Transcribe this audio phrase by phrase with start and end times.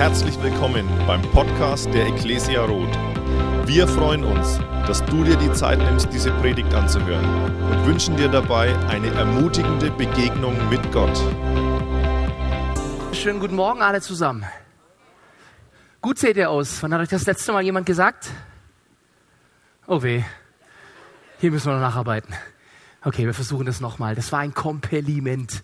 [0.00, 2.96] Herzlich willkommen beim Podcast der Ecclesia Roth.
[3.66, 7.22] Wir freuen uns, dass du dir die Zeit nimmst, diese Predigt anzuhören
[7.70, 11.14] und wünschen dir dabei eine ermutigende Begegnung mit Gott.
[13.12, 14.46] Schönen guten Morgen alle zusammen.
[16.00, 16.82] Gut seht ihr aus.
[16.82, 18.30] Wann hat euch das letzte Mal jemand gesagt?
[19.86, 20.24] Oh weh,
[21.40, 22.34] hier müssen wir noch nacharbeiten.
[23.04, 24.14] Okay, wir versuchen das nochmal.
[24.14, 25.62] Das war ein Kompliment.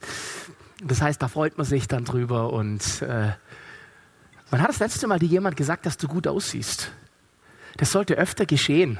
[0.84, 2.53] Das heißt, da freut man sich dann drüber.
[2.53, 3.30] Und äh,
[4.57, 6.91] wann hat das letzte Mal dir jemand gesagt, dass du gut aussiehst?
[7.77, 8.98] Das sollte öfter geschehen.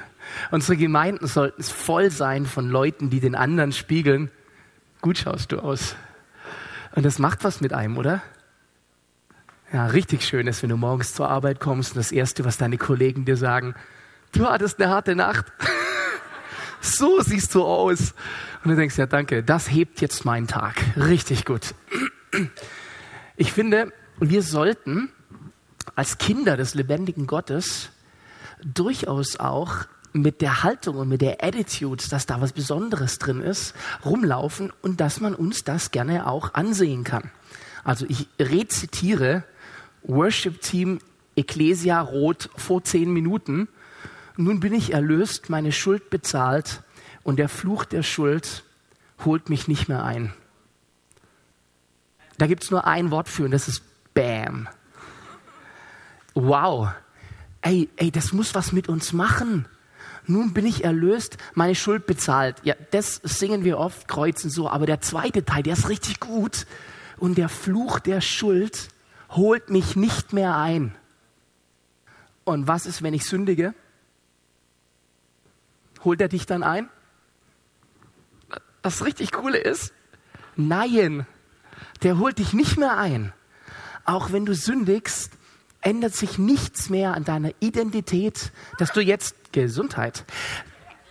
[0.51, 4.30] Unsere Gemeinden sollten voll sein von Leuten, die den anderen spiegeln.
[5.00, 5.97] Gut schaust du aus.
[6.95, 8.23] Und das macht was mit einem, oder?
[9.73, 12.77] Ja, richtig schön ist, wenn du morgens zur Arbeit kommst und das Erste, was deine
[12.77, 13.75] Kollegen dir sagen,
[14.33, 15.47] du hattest eine harte Nacht.
[16.83, 18.12] so siehst du aus.
[18.62, 20.75] Und du denkst, ja, danke, das hebt jetzt meinen Tag.
[20.98, 21.75] Richtig gut.
[23.36, 25.11] Ich finde, wir sollten
[25.95, 27.91] als Kinder des lebendigen Gottes
[28.63, 33.75] durchaus auch mit der Haltung und mit der Attitude, dass da was Besonderes drin ist,
[34.05, 37.31] rumlaufen und dass man uns das gerne auch ansehen kann.
[37.84, 39.45] Also ich rezitiere
[40.03, 40.98] Worship Team
[41.37, 43.69] Ecclesia Rot vor zehn Minuten.
[44.37, 46.83] Nun bin ich erlöst, meine Schuld bezahlt
[47.23, 48.65] und der Fluch der Schuld
[49.25, 50.33] holt mich nicht mehr ein.
[52.39, 53.83] Da gibt es nur ein Wort für und das ist
[54.15, 54.69] Bam.
[56.37, 56.91] Wow.
[57.62, 59.67] Ey, ey, das muss was mit uns machen.
[60.27, 62.56] Nun bin ich erlöst, meine Schuld bezahlt.
[62.62, 64.69] Ja, das singen wir oft, kreuzen so.
[64.69, 66.67] Aber der zweite Teil, der ist richtig gut.
[67.17, 68.89] Und der Fluch der Schuld
[69.31, 70.95] holt mich nicht mehr ein.
[72.45, 73.75] Und was ist, wenn ich sündige?
[76.05, 76.91] Holt er dich dann ein?
[78.83, 79.95] Das richtig Coole ist,
[80.55, 81.27] nein,
[82.03, 83.33] der holt dich nicht mehr ein.
[84.05, 85.33] Auch wenn du sündigst,
[85.87, 90.25] ändert sich nichts mehr an deiner Identität, dass du jetzt Gesundheit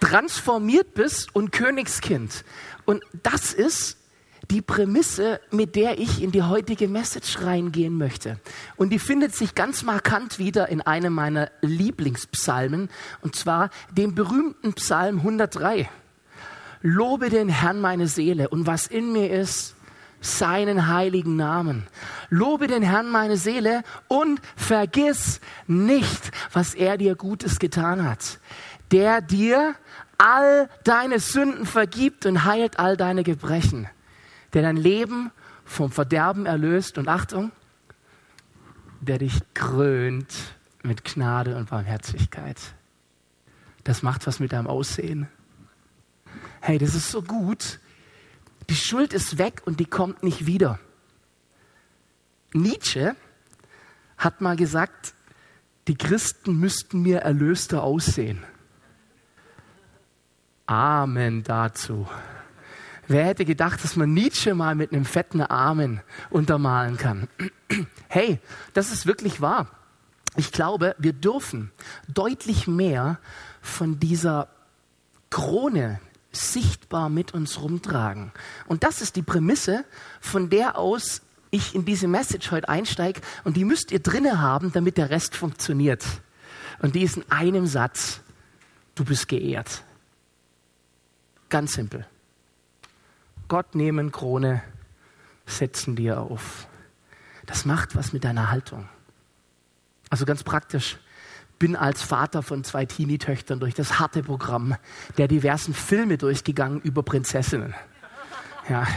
[0.01, 2.43] transformiert bist und Königskind.
[2.83, 3.97] Und das ist
[4.51, 8.37] die Prämisse, mit der ich in die heutige Message reingehen möchte.
[8.75, 12.89] Und die findet sich ganz markant wieder in einem meiner Lieblingspsalmen,
[13.21, 15.89] und zwar dem berühmten Psalm 103.
[16.81, 19.74] Lobe den Herrn meine Seele und was in mir ist,
[20.25, 21.87] seinen heiligen Namen.
[22.29, 28.39] Lobe den Herrn meine Seele und vergiss nicht, was er dir Gutes getan hat.
[28.91, 29.75] Der dir
[30.17, 33.87] all deine Sünden vergibt und heilt all deine Gebrechen.
[34.53, 35.31] Der dein Leben
[35.65, 37.51] vom Verderben erlöst und Achtung,
[39.01, 40.33] der dich krönt
[40.83, 42.57] mit Gnade und Barmherzigkeit.
[43.83, 45.27] Das macht was mit deinem Aussehen
[46.65, 47.79] hey, das ist so gut.
[48.69, 50.79] Die Schuld ist weg und die kommt nicht wieder.
[52.53, 53.15] Nietzsche
[54.17, 55.13] hat mal gesagt,
[55.87, 58.43] die Christen müssten mir erlöster aussehen.
[60.65, 62.07] Amen dazu.
[63.07, 67.27] Wer hätte gedacht, dass man Nietzsche mal mit einem fetten Amen untermalen kann?
[68.07, 68.39] Hey,
[68.73, 69.67] das ist wirklich wahr.
[70.37, 71.71] Ich glaube, wir dürfen
[72.07, 73.19] deutlich mehr
[73.61, 74.47] von dieser
[75.29, 75.99] Krone,
[76.35, 78.31] sichtbar mit uns rumtragen.
[78.67, 79.85] Und das ist die Prämisse,
[80.19, 83.21] von der aus ich in diese Message heute einsteige.
[83.43, 86.03] Und die müsst ihr drinne haben, damit der Rest funktioniert.
[86.79, 88.21] Und die ist in einem Satz.
[88.95, 89.83] Du bist geehrt.
[91.49, 92.05] Ganz simpel.
[93.47, 94.63] Gott nehmen Krone,
[95.45, 96.67] setzen dir auf.
[97.45, 98.89] Das macht was mit deiner Haltung.
[100.09, 100.97] Also ganz praktisch
[101.59, 104.75] bin als Vater von zwei Teenie-Töchtern durch das harte Programm
[105.17, 107.73] der diversen Filme durchgegangen über Prinzessinnen.
[108.67, 108.87] Ja,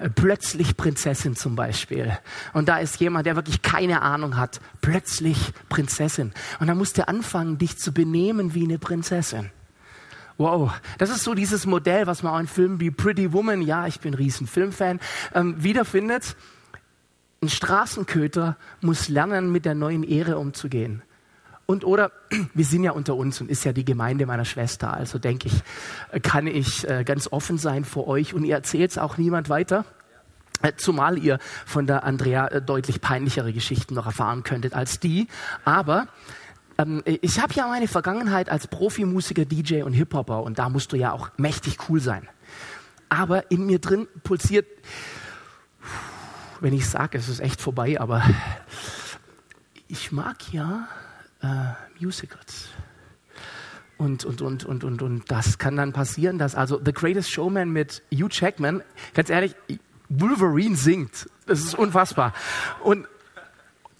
[0.00, 2.16] äh, plötzlich Prinzessin zum Beispiel.
[2.54, 4.60] Und da ist jemand, der wirklich keine Ahnung hat.
[4.80, 6.32] Plötzlich Prinzessin.
[6.60, 9.50] Und dann musst du anfangen, dich zu benehmen wie eine Prinzessin.
[10.38, 13.86] Wow, das ist so dieses Modell, was man auch in Filmen wie Pretty Woman, ja,
[13.86, 14.98] ich bin ein riesen Filmfan,
[15.34, 16.36] ähm, wiederfindet.
[17.42, 21.02] Ein Straßenköter muss lernen, mit der neuen Ehre umzugehen.
[21.66, 22.12] Und oder,
[22.54, 26.22] wir sind ja unter uns und ist ja die Gemeinde meiner Schwester, also denke ich,
[26.22, 29.84] kann ich äh, ganz offen sein vor euch und ihr erzählt es auch niemand weiter.
[30.62, 35.26] Äh, zumal ihr von der Andrea äh, deutlich peinlichere Geschichten noch erfahren könntet als die.
[35.64, 36.06] Aber
[36.78, 40.96] ähm, ich habe ja meine Vergangenheit als Profimusiker, DJ und Hip-Hopper und da musst du
[40.96, 42.28] ja auch mächtig cool sein.
[43.08, 44.66] Aber in mir drin pulsiert,
[46.60, 48.22] wenn ich sage, es ist echt vorbei, aber
[49.88, 50.88] ich mag ja
[51.42, 52.68] äh, Musicals.
[53.98, 57.70] Und, und, und, und, und, und das kann dann passieren, dass also The Greatest Showman
[57.70, 58.82] mit Hugh Jackman,
[59.14, 59.54] ganz ehrlich,
[60.08, 61.28] Wolverine singt.
[61.46, 62.32] Das ist unfassbar.
[62.82, 63.06] Und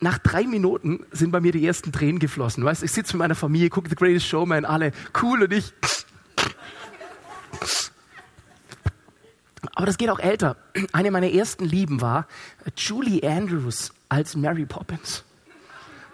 [0.00, 2.64] nach drei Minuten sind bei mir die ersten Tränen geflossen.
[2.64, 4.90] Weißt, ich sitze mit meiner Familie, gucke The Greatest Showman, alle
[5.22, 5.72] cool und ich.
[9.74, 10.56] Aber das geht auch älter.
[10.92, 12.26] Eine meiner ersten Lieben war
[12.76, 15.24] Julie Andrews als Mary Poppins.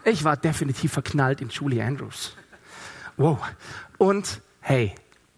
[0.08, 2.34] Ich war definitiv verknallt in Julie Andrews.
[3.18, 3.38] Wow.
[3.98, 4.94] Und hey,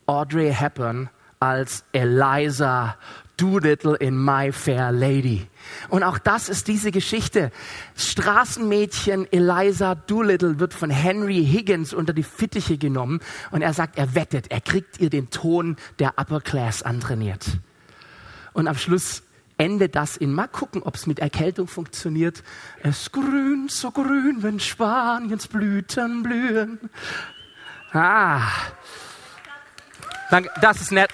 [0.06, 2.96] Audrey Hepburn als Eliza
[3.36, 5.48] Doolittle in My Fair Lady.
[5.88, 7.50] Und auch das ist diese Geschichte.
[7.96, 13.18] Straßenmädchen Eliza Doolittle wird von Henry Higgins unter die Fittiche genommen
[13.50, 17.58] und er sagt, er wettet, er kriegt ihr den Ton der Upper Class antrainiert.
[18.52, 19.24] Und am Schluss
[19.60, 22.42] endet das in, mal gucken, ob es mit Erkältung funktioniert.
[22.82, 26.90] Es grünt so grün, wenn Spaniens Blüten blühen.
[27.92, 28.40] Ah.
[30.30, 31.10] Danke, das ist nett.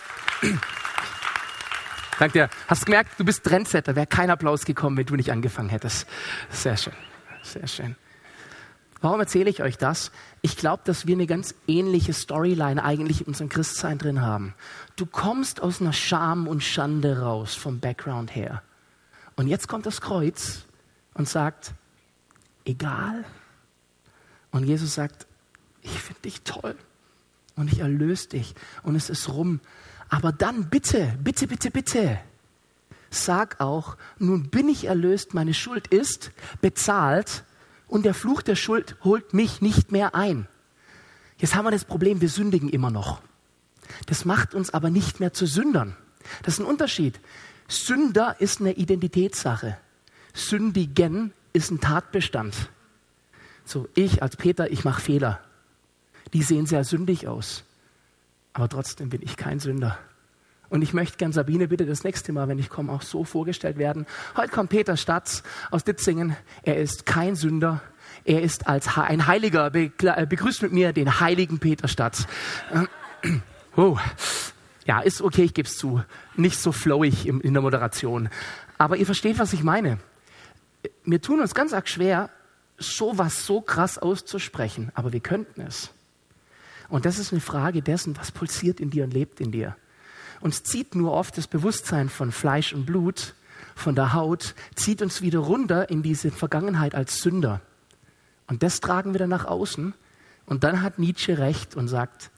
[2.18, 2.50] Danke dir.
[2.68, 3.96] Hast du gemerkt, du bist Trendsetter.
[3.96, 6.06] Wäre kein Applaus gekommen, wenn du nicht angefangen hättest.
[6.50, 6.94] Sehr schön.
[7.42, 7.96] Sehr schön.
[9.00, 10.10] Warum erzähle ich euch das?
[10.40, 14.54] Ich glaube, dass wir eine ganz ähnliche Storyline eigentlich in unserem Christsein drin haben.
[14.96, 18.62] Du kommst aus einer Scham und Schande raus vom Background her.
[19.36, 20.64] Und jetzt kommt das Kreuz
[21.12, 21.74] und sagt,
[22.64, 23.24] egal.
[24.50, 25.26] Und Jesus sagt,
[25.82, 26.74] ich finde dich toll
[27.54, 29.60] und ich erlöse dich und es ist rum.
[30.08, 32.18] Aber dann bitte, bitte, bitte, bitte,
[33.10, 37.44] sag auch, nun bin ich erlöst, meine Schuld ist bezahlt
[37.88, 40.48] und der Fluch der Schuld holt mich nicht mehr ein.
[41.38, 43.20] Jetzt haben wir das Problem, wir sündigen immer noch.
[44.06, 45.96] Das macht uns aber nicht mehr zu Sündern.
[46.42, 47.20] Das ist ein Unterschied.
[47.68, 49.78] Sünder ist eine Identitätssache.
[50.34, 52.54] Sündigen ist ein Tatbestand.
[53.64, 55.40] So, ich als Peter, ich mache Fehler.
[56.32, 57.64] Die sehen sehr sündig aus.
[58.52, 59.98] Aber trotzdem bin ich kein Sünder.
[60.68, 63.78] Und ich möchte gern Sabine bitte das nächste Mal, wenn ich komme, auch so vorgestellt
[63.78, 64.06] werden.
[64.36, 66.36] Heute kommt Peter Statz aus Ditzingen.
[66.62, 67.82] Er ist kein Sünder.
[68.24, 69.72] Er ist als ein Heiliger.
[69.74, 72.26] Äh, begrüßt mit mir den heiligen Peter Statz.
[73.78, 73.98] Oh.
[74.86, 76.02] Ja, ist okay, ich gebe es zu.
[76.34, 78.30] Nicht so flowig in der Moderation.
[78.78, 79.98] Aber ihr versteht, was ich meine.
[81.04, 82.30] Wir tun uns ganz arg schwer,
[82.78, 85.90] sowas so krass auszusprechen, aber wir könnten es.
[86.88, 89.76] Und das ist eine Frage dessen, was pulsiert in dir und lebt in dir.
[90.40, 93.34] Uns zieht nur oft das Bewusstsein von Fleisch und Blut,
[93.74, 97.60] von der Haut, zieht uns wieder runter in diese Vergangenheit als Sünder.
[98.46, 99.94] Und das tragen wir dann nach außen.
[100.46, 102.30] Und dann hat Nietzsche recht und sagt,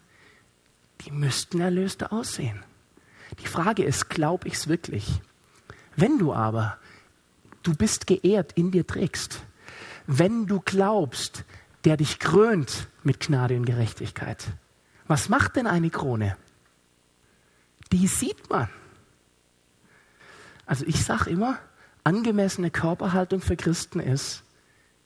[1.03, 2.65] die müssten erlöster aussehen.
[3.41, 5.21] Die Frage ist, glaube ich es wirklich?
[5.95, 6.79] Wenn du aber,
[7.63, 9.43] du bist geehrt, in dir trägst,
[10.07, 11.45] wenn du glaubst,
[11.85, 14.45] der dich krönt mit Gnade und Gerechtigkeit.
[15.07, 16.37] Was macht denn eine Krone?
[17.93, 18.69] Die sieht man.
[20.67, 21.59] Also ich sage immer,
[22.05, 24.45] angemessene Körperhaltung für Christen ist,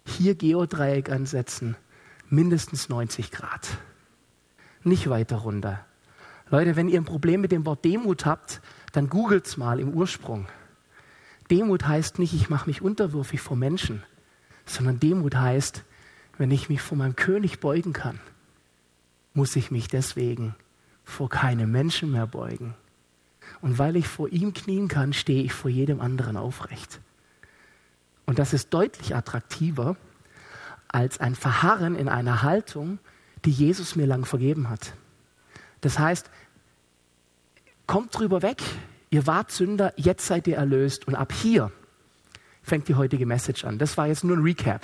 [0.05, 1.77] hier Geodreieck ansetzen,
[2.29, 3.69] mindestens 90 Grad.
[4.83, 5.85] Nicht weiter runter.
[6.51, 8.61] Leute, wenn ihr ein Problem mit dem Wort Demut habt,
[8.93, 10.49] dann googelt's mal im Ursprung.
[11.51, 14.03] Demut heißt nicht, ich mache mich unterwürfig vor Menschen,
[14.67, 15.85] sondern Demut heißt,
[16.39, 18.19] wenn ich mich vor meinem König beugen kann,
[19.35, 20.55] muss ich mich deswegen
[21.13, 22.75] vor keinem Menschen mehr beugen.
[23.61, 27.01] Und weil ich vor ihm knien kann, stehe ich vor jedem anderen aufrecht.
[28.27, 29.97] Und das ist deutlich attraktiver
[30.89, 32.99] als ein Verharren in einer Haltung,
[33.45, 34.95] die Jesus mir lang vergeben hat.
[35.81, 36.31] Das heißt,
[37.87, 38.63] kommt drüber weg,
[39.11, 41.73] ihr wart Sünder, jetzt seid ihr erlöst und ab hier
[42.63, 43.79] fängt die heutige Message an.
[43.79, 44.83] Das war jetzt nur ein Recap.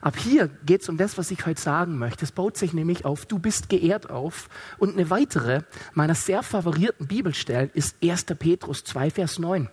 [0.00, 2.24] Ab hier geht es um das, was ich heute sagen möchte.
[2.24, 4.48] Es baut sich nämlich auf, du bist geehrt auf.
[4.78, 5.62] Und eine weitere
[5.94, 8.26] meiner sehr favorierten Bibelstellen ist 1.
[8.38, 9.68] Petrus 2, Vers 9.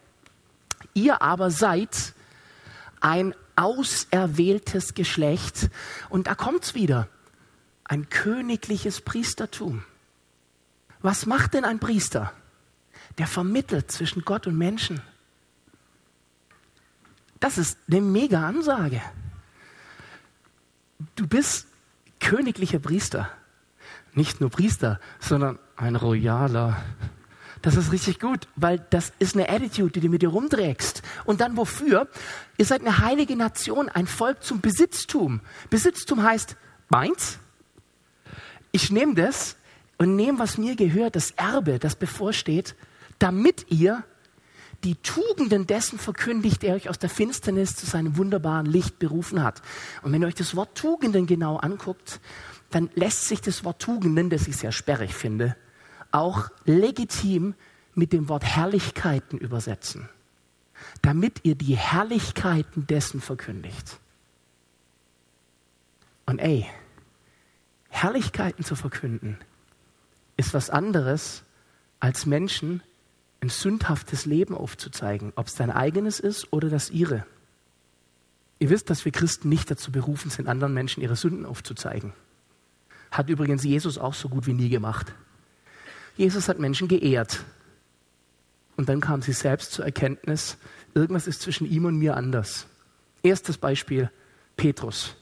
[0.93, 2.13] Ihr aber seid
[3.01, 5.69] ein auserwähltes Geschlecht.
[6.09, 7.07] Und da kommt es wieder.
[7.83, 9.83] Ein königliches Priestertum.
[11.01, 12.33] Was macht denn ein Priester?
[13.19, 15.01] Der vermittelt zwischen Gott und Menschen.
[17.39, 19.01] Das ist eine mega Ansage
[21.15, 21.67] du bist
[22.19, 23.29] königlicher Priester.
[24.13, 26.81] Nicht nur Priester, sondern ein royaler.
[27.61, 31.01] Das ist richtig gut, weil das ist eine Attitude, die du mit dir rumträgst.
[31.25, 32.07] Und dann wofür?
[32.57, 35.41] Ihr seid eine heilige Nation, ein Volk zum Besitztum.
[35.69, 36.55] Besitztum heißt
[36.89, 37.39] meins.
[38.71, 39.55] Ich nehme das
[39.97, 42.75] und nehme, was mir gehört, das Erbe, das bevorsteht,
[43.19, 44.03] damit ihr
[44.85, 49.61] die Tugenden dessen verkündigt, der euch aus der Finsternis zu seinem wunderbaren Licht berufen hat.
[50.01, 52.21] Und wenn ihr euch das Wort Tugenden genau anguckt,
[52.69, 55.57] dann lässt sich das Wort Tugenden, das ich sehr sperrig finde,
[56.11, 57.55] auch legitim
[57.93, 60.07] mit dem Wort Herrlichkeiten übersetzen.
[61.01, 63.99] damit ihr die Herrlichkeiten dessen verkündigt.
[66.25, 66.65] Und ey,
[67.89, 69.37] Herrlichkeiten zu verkünden,
[70.37, 71.43] ist was anderes,
[71.99, 72.83] als Menschen
[73.45, 77.25] ein sündhaftes Leben aufzuzeigen, ob es dein eigenes ist oder das ihre.
[78.57, 82.13] Ihr wisst, dass wir Christen nicht dazu berufen sind, anderen Menschen ihre Sünden aufzuzeigen.
[83.11, 85.13] Hat übrigens Jesus auch so gut wie nie gemacht.
[86.17, 87.43] Jesus hat Menschen geehrt.
[88.77, 90.57] Und dann kam sie selbst zur Erkenntnis,
[90.95, 92.65] irgendwas ist zwischen ihm und mir anders.
[93.21, 94.09] Erstes Beispiel,
[94.57, 95.15] Petrus.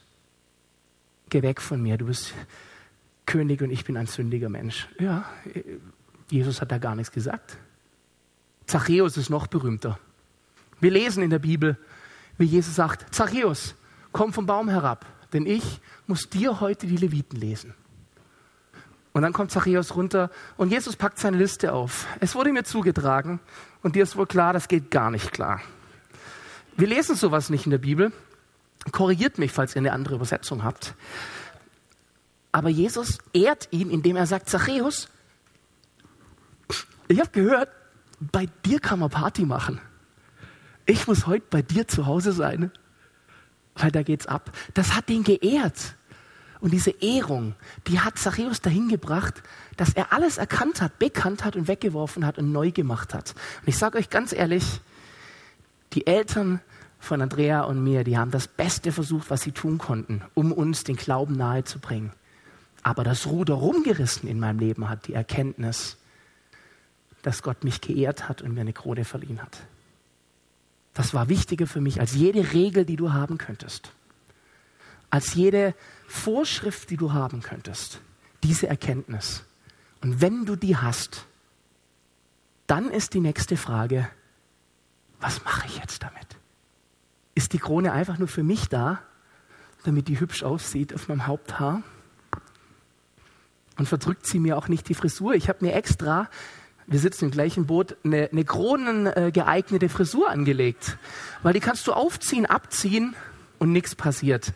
[1.30, 2.34] Geh weg von mir, du bist
[3.26, 4.88] König und ich bin ein sündiger Mensch.
[5.00, 5.26] Ja,
[6.30, 7.58] Jesus hat da gar nichts gesagt.
[8.66, 10.00] Zachäus ist noch berühmter.
[10.80, 11.78] Wir lesen in der Bibel,
[12.38, 13.76] wie Jesus sagt, Zachäus,
[14.12, 17.74] komm vom Baum herab, denn ich muss dir heute die Leviten lesen.
[19.14, 22.08] Und dann kommt Zachäus runter und Jesus packt seine Liste auf.
[22.20, 23.40] Es wurde mir zugetragen
[23.84, 25.62] und dir ist wohl klar, das geht gar nicht klar.
[26.76, 28.12] Wir lesen sowas nicht in der Bibel.
[28.92, 30.96] Korrigiert mich, falls ihr eine andere Übersetzung habt.
[32.52, 35.10] Aber Jesus ehrt ihn, indem er sagt, Zachäus,
[37.08, 37.70] ich habe gehört,
[38.32, 39.80] bei dir kann man Party machen.
[40.86, 42.72] Ich muss heute bei dir zu Hause sein,
[43.76, 44.52] weil da geht's ab.
[44.74, 45.96] Das hat ihn geehrt.
[46.60, 47.56] Und diese Ehrung,
[47.88, 49.44] die hat Zachäus dahin gebracht,
[49.76, 53.36] dass er alles erkannt hat, bekannt hat und weggeworfen hat und neu gemacht hat.
[53.62, 54.80] Und ich sage euch ganz ehrlich,
[55.92, 56.62] die Eltern
[57.00, 60.86] von Andrea und mir, die haben das Beste versucht, was sie tun konnten, um uns
[60.86, 62.14] den Glauben nahezubringen.
[62.82, 65.98] Aber das Ruder rumgerissen in meinem Leben hat die Erkenntnis,
[67.24, 69.58] dass Gott mich geehrt hat und mir eine Krone verliehen hat.
[70.94, 73.92] Das war wichtiger für mich als jede Regel, die du haben könntest
[75.14, 75.76] als jede
[76.08, 78.02] Vorschrift, die du haben könntest.
[78.42, 79.44] Diese Erkenntnis.
[80.02, 81.28] Und wenn du die hast,
[82.66, 84.10] dann ist die nächste Frage,
[85.20, 86.26] was mache ich jetzt damit?
[87.36, 89.04] Ist die Krone einfach nur für mich da,
[89.84, 91.84] damit die hübsch aussieht auf meinem Haupthaar?
[93.78, 95.36] Und verdrückt sie mir auch nicht die Frisur?
[95.36, 96.28] Ich habe mir extra,
[96.88, 100.98] wir sitzen im gleichen Boot, eine, eine kronengeeignete Frisur angelegt.
[101.42, 103.16] Weil die kannst du aufziehen, abziehen
[103.60, 104.54] und nichts passiert.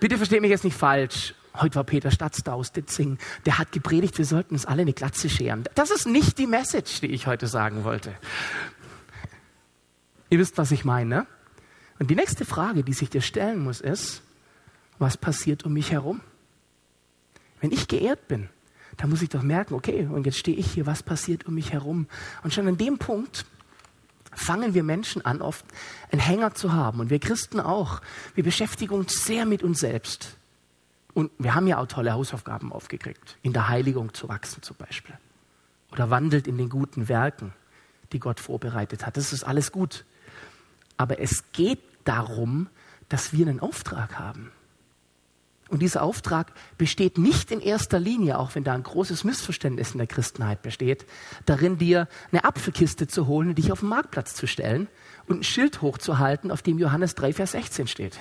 [0.00, 1.34] Bitte versteht mich jetzt nicht falsch.
[1.54, 3.18] Heute war Peter Statzda aus Ditzing.
[3.44, 5.64] Der hat gepredigt, wir sollten uns alle eine Glatze scheren.
[5.74, 8.14] Das ist nicht die Message, die ich heute sagen wollte.
[10.30, 11.26] Ihr wisst, was ich meine.
[11.98, 14.22] Und die nächste Frage, die sich dir stellen muss, ist,
[14.98, 16.20] was passiert um mich herum?
[17.60, 18.48] Wenn ich geehrt bin,
[18.96, 21.72] dann muss ich doch merken, okay, und jetzt stehe ich hier, was passiert um mich
[21.72, 22.06] herum?
[22.42, 23.46] Und schon an dem Punkt
[24.34, 25.64] fangen wir Menschen an, oft
[26.10, 27.00] einen Hänger zu haben.
[27.00, 28.00] Und wir Christen auch.
[28.34, 30.36] Wir beschäftigen uns sehr mit uns selbst.
[31.14, 33.36] Und wir haben ja auch tolle Hausaufgaben aufgekriegt.
[33.42, 35.14] In der Heiligung zu wachsen zum Beispiel.
[35.90, 37.52] Oder wandelt in den guten Werken,
[38.12, 39.16] die Gott vorbereitet hat.
[39.16, 40.04] Das ist alles gut.
[40.96, 42.68] Aber es geht darum,
[43.08, 44.52] dass wir einen Auftrag haben.
[45.72, 49.98] Und dieser Auftrag besteht nicht in erster Linie, auch wenn da ein großes Missverständnis in
[49.98, 51.06] der Christenheit besteht,
[51.46, 54.86] darin dir eine Apfelkiste zu holen und dich auf den Marktplatz zu stellen
[55.28, 58.18] und ein Schild hochzuhalten, auf dem Johannes 3, Vers 16 steht.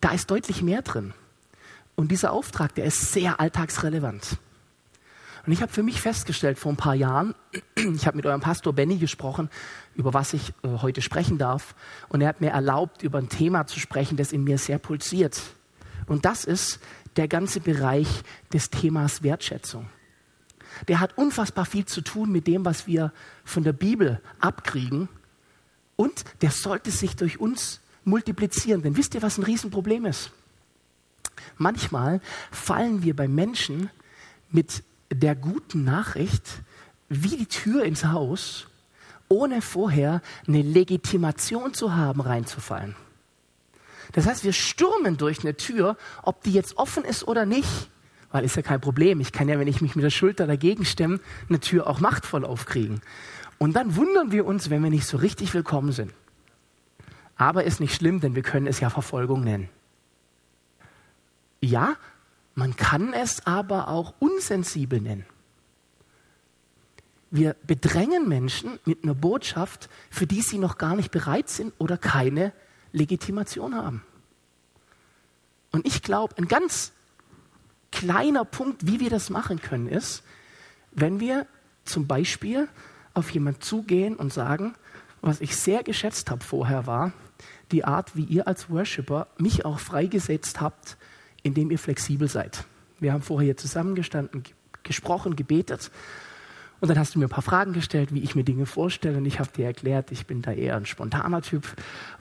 [0.00, 1.14] Da ist deutlich mehr drin.
[1.94, 4.38] Und dieser Auftrag, der ist sehr alltagsrelevant.
[5.46, 7.34] Und ich habe für mich festgestellt vor ein paar Jahren,
[7.76, 9.50] ich habe mit eurem Pastor Benny gesprochen,
[9.94, 11.74] über was ich äh, heute sprechen darf.
[12.08, 15.40] Und er hat mir erlaubt, über ein Thema zu sprechen, das in mir sehr pulsiert.
[16.06, 16.80] Und das ist
[17.16, 18.08] der ganze Bereich
[18.52, 19.88] des Themas Wertschätzung.
[20.88, 23.12] Der hat unfassbar viel zu tun mit dem, was wir
[23.44, 25.08] von der Bibel abkriegen.
[25.96, 28.82] Und der sollte sich durch uns multiplizieren.
[28.82, 30.32] Denn wisst ihr, was ein Riesenproblem ist?
[31.56, 32.20] Manchmal
[32.50, 33.90] fallen wir bei Menschen
[34.50, 34.82] mit
[35.14, 36.62] der guten Nachricht
[37.08, 38.66] wie die Tür ins Haus,
[39.28, 42.94] ohne vorher eine Legitimation zu haben, reinzufallen.
[44.12, 47.90] Das heißt, wir stürmen durch eine Tür, ob die jetzt offen ist oder nicht,
[48.30, 49.20] weil ist ja kein Problem.
[49.20, 52.44] Ich kann ja, wenn ich mich mit der Schulter dagegen stemme, eine Tür auch machtvoll
[52.44, 53.00] aufkriegen.
[53.58, 56.12] Und dann wundern wir uns, wenn wir nicht so richtig willkommen sind.
[57.36, 59.68] Aber ist nicht schlimm, denn wir können es ja Verfolgung nennen.
[61.60, 61.96] Ja,
[62.54, 65.26] man kann es aber auch unsensibel nennen.
[67.30, 71.98] Wir bedrängen Menschen mit einer Botschaft, für die sie noch gar nicht bereit sind oder
[71.98, 72.52] keine
[72.92, 74.04] Legitimation haben.
[75.72, 76.92] Und ich glaube, ein ganz
[77.90, 80.22] kleiner Punkt, wie wir das machen können, ist,
[80.92, 81.46] wenn wir
[81.84, 82.68] zum Beispiel
[83.14, 84.74] auf jemanden zugehen und sagen,
[85.20, 87.12] was ich sehr geschätzt habe vorher war,
[87.72, 90.96] die Art, wie ihr als Worshipper mich auch freigesetzt habt,
[91.44, 92.64] indem ihr flexibel seid.
[92.98, 94.42] Wir haben vorher hier zusammengestanden,
[94.82, 95.92] gesprochen, gebetet.
[96.80, 99.18] Und dann hast du mir ein paar Fragen gestellt, wie ich mir Dinge vorstelle.
[99.18, 101.76] Und ich habe dir erklärt, ich bin da eher ein spontaner Typ.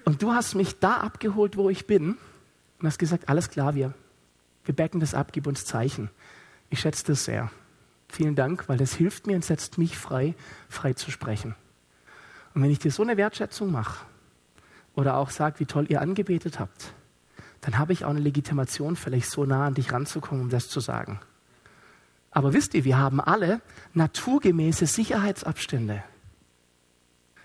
[0.06, 2.18] Und du hast mich da abgeholt, wo ich bin.
[2.80, 3.94] Und hast gesagt, alles klar, wir,
[4.66, 6.10] wir backen das ab, gib uns Zeichen.
[6.70, 7.50] Ich schätze das sehr.
[8.10, 10.36] Vielen Dank, weil das hilft mir und setzt mich frei,
[10.70, 11.56] frei zu sprechen.
[12.54, 14.06] Und wenn ich dir so eine Wertschätzung mache
[14.96, 16.94] oder auch sage, wie toll ihr angebetet habt,
[17.64, 20.82] dann habe ich auch eine Legitimation, vielleicht so nah an dich ranzukommen, um das zu
[20.82, 21.22] sagen.
[22.30, 23.62] Aber wisst ihr, wir haben alle
[23.94, 26.04] naturgemäße Sicherheitsabstände.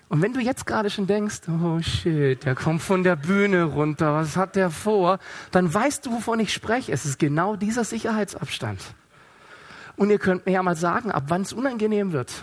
[0.09, 4.15] Und wenn du jetzt gerade schon denkst, oh shit, der kommt von der Bühne runter,
[4.15, 5.19] was hat der vor?
[5.51, 6.91] Dann weißt du, wovon ich spreche.
[6.91, 8.81] Es ist genau dieser Sicherheitsabstand.
[9.95, 12.33] Und ihr könnt mir ja mal sagen, ab wann es unangenehm wird.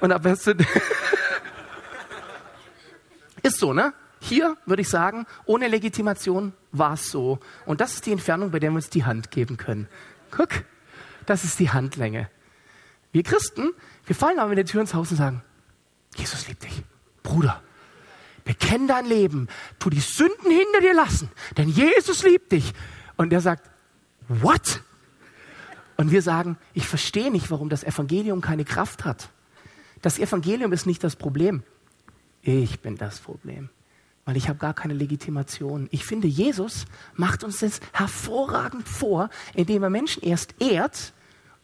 [0.00, 0.46] Und ab wann es
[3.42, 3.94] ist so, ne?
[4.24, 7.40] Hier würde ich sagen, ohne Legitimation war es so.
[7.66, 9.88] Und das ist die Entfernung, bei der wir uns die Hand geben können.
[10.30, 10.64] Guck,
[11.26, 12.30] das ist die Handlänge.
[13.10, 13.72] Wir Christen,
[14.06, 15.42] wir fallen aber in die Tür ins Haus und sagen,
[16.14, 16.84] Jesus liebt dich.
[17.24, 17.64] Bruder,
[18.44, 19.48] bekenn dein Leben,
[19.80, 22.74] tu die Sünden hinter dir lassen, denn Jesus liebt dich.
[23.16, 23.68] Und der sagt,
[24.28, 24.82] what?
[25.96, 29.30] Und wir sagen, ich verstehe nicht, warum das Evangelium keine Kraft hat.
[30.00, 31.64] Das Evangelium ist nicht das Problem.
[32.40, 33.68] Ich bin das Problem,
[34.24, 35.88] weil ich habe gar keine Legitimation.
[35.90, 41.12] Ich finde, Jesus macht uns das hervorragend vor, indem er Menschen erst ehrt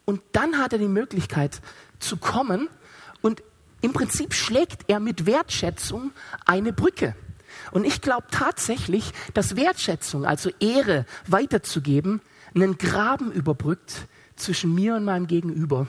[0.04, 1.60] und dann hat er die Möglichkeit
[1.98, 2.68] zu kommen
[3.20, 3.42] und
[3.80, 6.12] im Prinzip schlägt er mit Wertschätzung
[6.44, 7.14] eine Brücke.
[7.70, 12.20] Und ich glaube tatsächlich, dass Wertschätzung, also Ehre weiterzugeben,
[12.54, 15.86] einen Graben überbrückt zwischen mir und meinem Gegenüber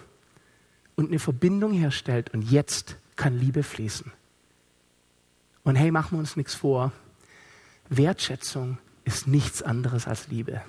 [0.95, 2.33] und eine Verbindung herstellt.
[2.33, 4.11] Und jetzt kann Liebe fließen.
[5.63, 6.91] Und hey, machen wir uns nichts vor.
[7.89, 10.61] Wertschätzung ist nichts anderes als Liebe.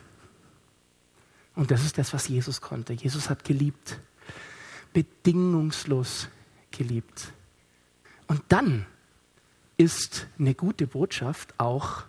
[1.54, 2.92] Und das ist das, was Jesus konnte.
[2.92, 4.00] Jesus hat geliebt.
[4.92, 6.28] Bedingungslos
[6.70, 7.32] geliebt.
[8.26, 8.86] Und dann
[9.76, 12.04] ist eine gute Botschaft auch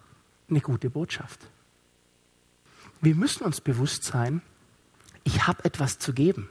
[0.51, 1.39] eine gute Botschaft.
[3.01, 4.41] Wir müssen uns bewusst sein,
[5.23, 6.49] ich habe etwas zu geben.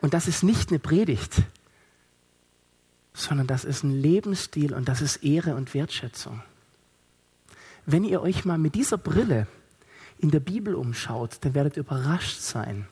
[0.00, 1.42] Und das ist nicht eine Predigt,
[3.18, 6.42] sondern das ist ein Lebensstil und das ist Ehre und Wertschätzung.
[7.84, 9.46] Wenn ihr euch mal mit dieser Brille
[10.18, 12.86] in der Bibel umschaut, dann werdet ihr überrascht sein,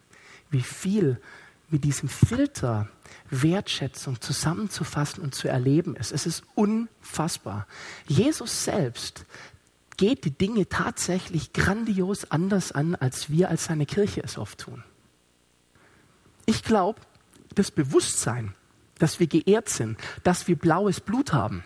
[0.51, 1.21] wie viel
[1.69, 2.89] mit diesem Filter
[3.31, 6.13] Wertschätzung zusammenzufassen und zu erleben ist.
[6.13, 7.67] Es ist unfassbar.
[8.07, 9.27] Jesus selbst
[9.97, 14.85] geht die Dinge tatsächlich grandios anders an, als wir als seine Kirche es oft tun.
[16.45, 17.01] Ich glaube,
[17.55, 18.55] das Bewusstsein,
[18.99, 21.65] dass wir geehrt sind, dass wir blaues Blut haben,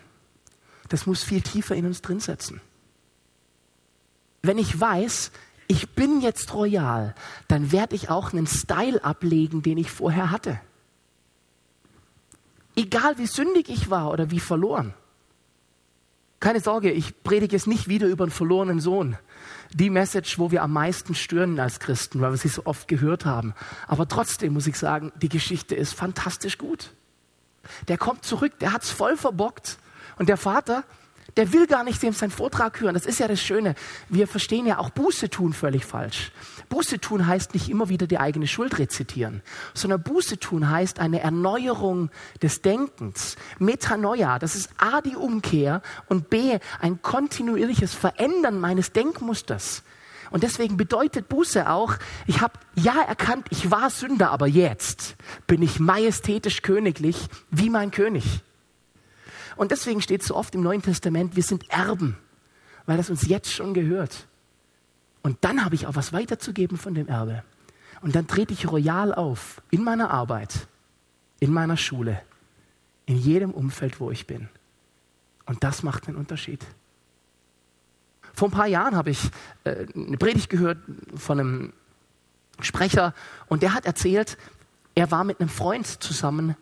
[0.89, 2.61] das muss viel tiefer in uns drin setzen.
[4.41, 5.31] Wenn ich weiß,
[5.67, 7.15] ich bin jetzt royal,
[7.47, 10.59] dann werde ich auch einen Style ablegen, den ich vorher hatte.
[12.75, 14.93] Egal wie sündig ich war oder wie verloren.
[16.41, 19.15] Keine Sorge, ich predige jetzt nicht wieder über einen verlorenen Sohn.
[19.73, 23.25] Die Message, wo wir am meisten stören als Christen, weil wir sie so oft gehört
[23.25, 23.53] haben.
[23.87, 26.91] Aber trotzdem muss ich sagen, die Geschichte ist fantastisch gut.
[27.87, 29.77] Der kommt zurück, der hat's voll verbockt.
[30.17, 30.83] Und der Vater,
[31.37, 32.93] der will gar nicht seinen Vortrag hören.
[32.93, 33.75] Das ist ja das Schöne.
[34.09, 36.31] Wir verstehen ja auch Buße tun völlig falsch.
[36.69, 39.41] Buße tun heißt nicht immer wieder die eigene Schuld rezitieren,
[39.73, 42.09] sondern Buße tun heißt eine Erneuerung
[42.41, 43.35] des Denkens.
[43.59, 49.83] Metanoia, das ist A die Umkehr und B ein kontinuierliches Verändern meines Denkmusters.
[50.31, 55.15] Und deswegen bedeutet Buße auch, ich habe ja erkannt, ich war Sünder, aber jetzt
[55.45, 58.41] bin ich majestätisch königlich wie mein König.
[59.57, 62.17] Und deswegen steht so oft im Neuen Testament, wir sind Erben,
[62.85, 64.27] weil das uns jetzt schon gehört.
[65.21, 67.43] Und dann habe ich auch was weiterzugeben von dem Erbe.
[68.01, 70.67] Und dann trete ich royal auf in meiner Arbeit,
[71.39, 72.21] in meiner Schule,
[73.05, 74.49] in jedem Umfeld, wo ich bin.
[75.45, 76.65] Und das macht einen Unterschied.
[78.41, 79.29] Vor ein paar Jahren habe ich
[79.65, 80.79] äh, eine Predigt gehört
[81.15, 81.73] von einem
[82.59, 83.13] Sprecher
[83.49, 84.35] und der hat erzählt,
[84.95, 86.55] er war mit einem Freund zusammen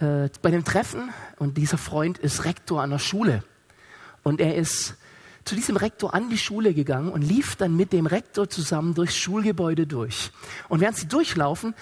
[0.00, 3.44] äh, bei einem Treffen und dieser Freund ist Rektor an der Schule.
[4.24, 4.96] Und er ist
[5.44, 9.16] zu diesem Rektor an die Schule gegangen und lief dann mit dem Rektor zusammen durchs
[9.16, 10.32] Schulgebäude durch.
[10.68, 11.76] Und während sie durchlaufen,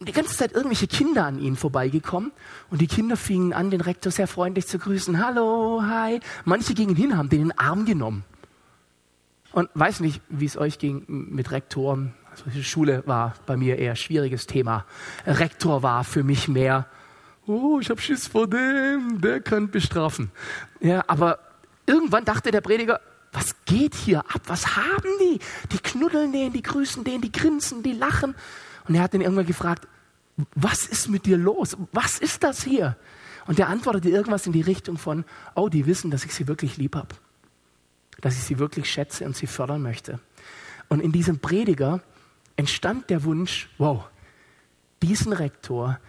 [0.00, 2.32] die ganze Zeit irgendwelche Kinder an ihnen vorbeigekommen
[2.68, 5.24] und die Kinder fingen an, den Rektor sehr freundlich zu grüßen.
[5.24, 6.20] Hallo, hi.
[6.44, 8.24] Manche gingen hin, haben den in den Arm genommen.
[9.54, 12.12] Und weiß nicht, wie es euch ging mit Rektoren.
[12.44, 14.84] Also Schule war bei mir eher schwieriges Thema.
[15.24, 16.86] Rektor war für mich mehr,
[17.46, 20.32] oh, ich habe Schiss vor dem, der kann bestrafen.
[20.80, 21.38] Ja, aber
[21.86, 23.00] irgendwann dachte der Prediger,
[23.32, 24.42] was geht hier ab?
[24.48, 25.38] Was haben die?
[25.70, 28.34] Die knuddeln den, die grüßen den, die grinsen, die lachen.
[28.88, 29.86] Und er hat ihn irgendwann gefragt,
[30.56, 31.76] was ist mit dir los?
[31.92, 32.96] Was ist das hier?
[33.46, 36.76] Und der antwortete irgendwas in die Richtung von, oh, die wissen, dass ich sie wirklich
[36.76, 37.14] lieb habe,
[38.24, 40.18] dass ich sie wirklich schätze und sie fördern möchte.
[40.88, 42.00] Und in diesem Prediger
[42.56, 44.08] entstand der Wunsch, wow,
[45.02, 46.00] diesen Rektor,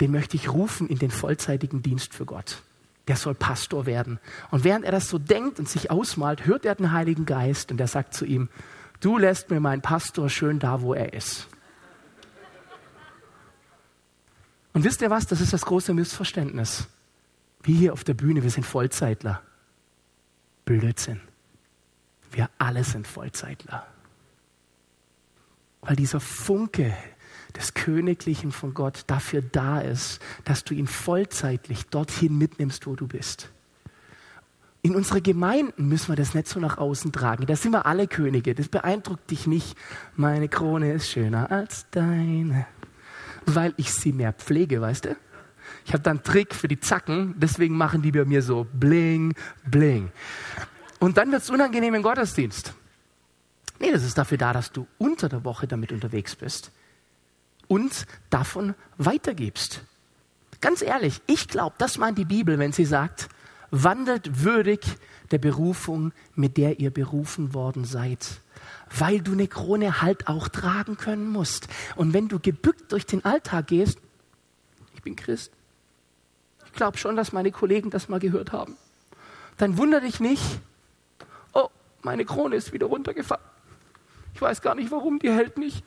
[0.00, 2.62] den möchte ich rufen in den vollzeitigen Dienst für Gott.
[3.08, 4.20] Der soll Pastor werden.
[4.52, 7.80] Und während er das so denkt und sich ausmalt, hört er den Heiligen Geist und
[7.80, 8.48] er sagt zu ihm,
[9.00, 11.48] du lässt mir meinen Pastor schön da, wo er ist.
[14.74, 15.26] Und wisst ihr was?
[15.26, 16.86] Das ist das große Missverständnis.
[17.64, 19.42] Wie hier auf der Bühne, wir sind Vollzeitler.
[20.64, 21.20] Blödsinn.
[22.30, 23.86] Wir alle sind Vollzeitler.
[25.80, 26.94] Weil dieser Funke
[27.56, 33.06] des Königlichen von Gott dafür da ist, dass du ihn vollzeitlich dorthin mitnimmst, wo du
[33.06, 33.50] bist.
[34.82, 37.46] In unsere Gemeinden müssen wir das nicht so nach außen tragen.
[37.46, 38.54] Da sind wir alle Könige.
[38.54, 39.76] Das beeindruckt dich nicht.
[40.14, 42.66] Meine Krone ist schöner als deine.
[43.44, 45.16] Weil ich sie mehr pflege, weißt du?
[45.84, 49.34] Ich habe da einen Trick für die Zacken, deswegen machen die bei mir so bling,
[49.66, 50.10] bling.
[50.98, 52.74] Und dann wird es unangenehm im Gottesdienst.
[53.78, 56.72] Nee, das ist dafür da, dass du unter der Woche damit unterwegs bist
[57.68, 59.82] und davon weitergibst.
[60.60, 63.28] Ganz ehrlich, ich glaube, das meint die Bibel, wenn sie sagt,
[63.70, 64.80] wandelt würdig
[65.30, 68.40] der Berufung, mit der ihr berufen worden seid.
[68.90, 71.68] Weil du eine Krone halt auch tragen können musst.
[71.94, 73.98] Und wenn du gebückt durch den Alltag gehst,
[74.94, 75.52] ich bin Christ,
[76.66, 78.76] ich glaube schon, dass meine Kollegen das mal gehört haben,
[79.58, 80.42] dann wundere dich nicht,
[82.08, 83.44] meine Krone ist wieder runtergefallen.
[84.32, 85.84] Ich weiß gar nicht warum, die hält nicht.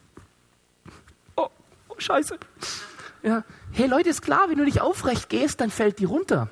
[1.36, 1.47] Oh,
[1.89, 2.38] oh scheiße.
[3.23, 3.43] Ja.
[3.71, 6.47] Hey Leute, ist klar, wenn du nicht aufrecht gehst, dann fällt die runter.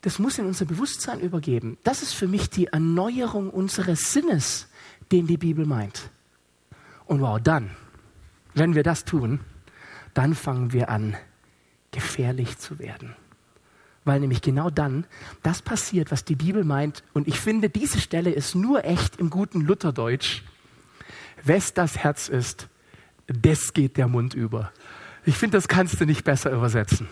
[0.00, 1.78] Das muss in unser Bewusstsein übergeben.
[1.84, 4.66] Das ist für mich die Erneuerung unseres Sinnes,
[5.12, 6.10] den die Bibel meint.
[7.06, 7.70] Und wow, dann,
[8.54, 9.38] wenn wir das tun,
[10.12, 11.16] dann fangen wir an,
[11.92, 13.14] gefährlich zu werden.
[14.10, 15.06] Weil nämlich genau dann
[15.44, 17.04] das passiert, was die Bibel meint.
[17.12, 20.42] Und ich finde, diese Stelle ist nur echt im guten Lutherdeutsch
[21.44, 22.66] wes das Herz ist,
[23.28, 24.72] des geht der Mund über.
[25.26, 27.06] Ich finde, das kannst du nicht besser übersetzen.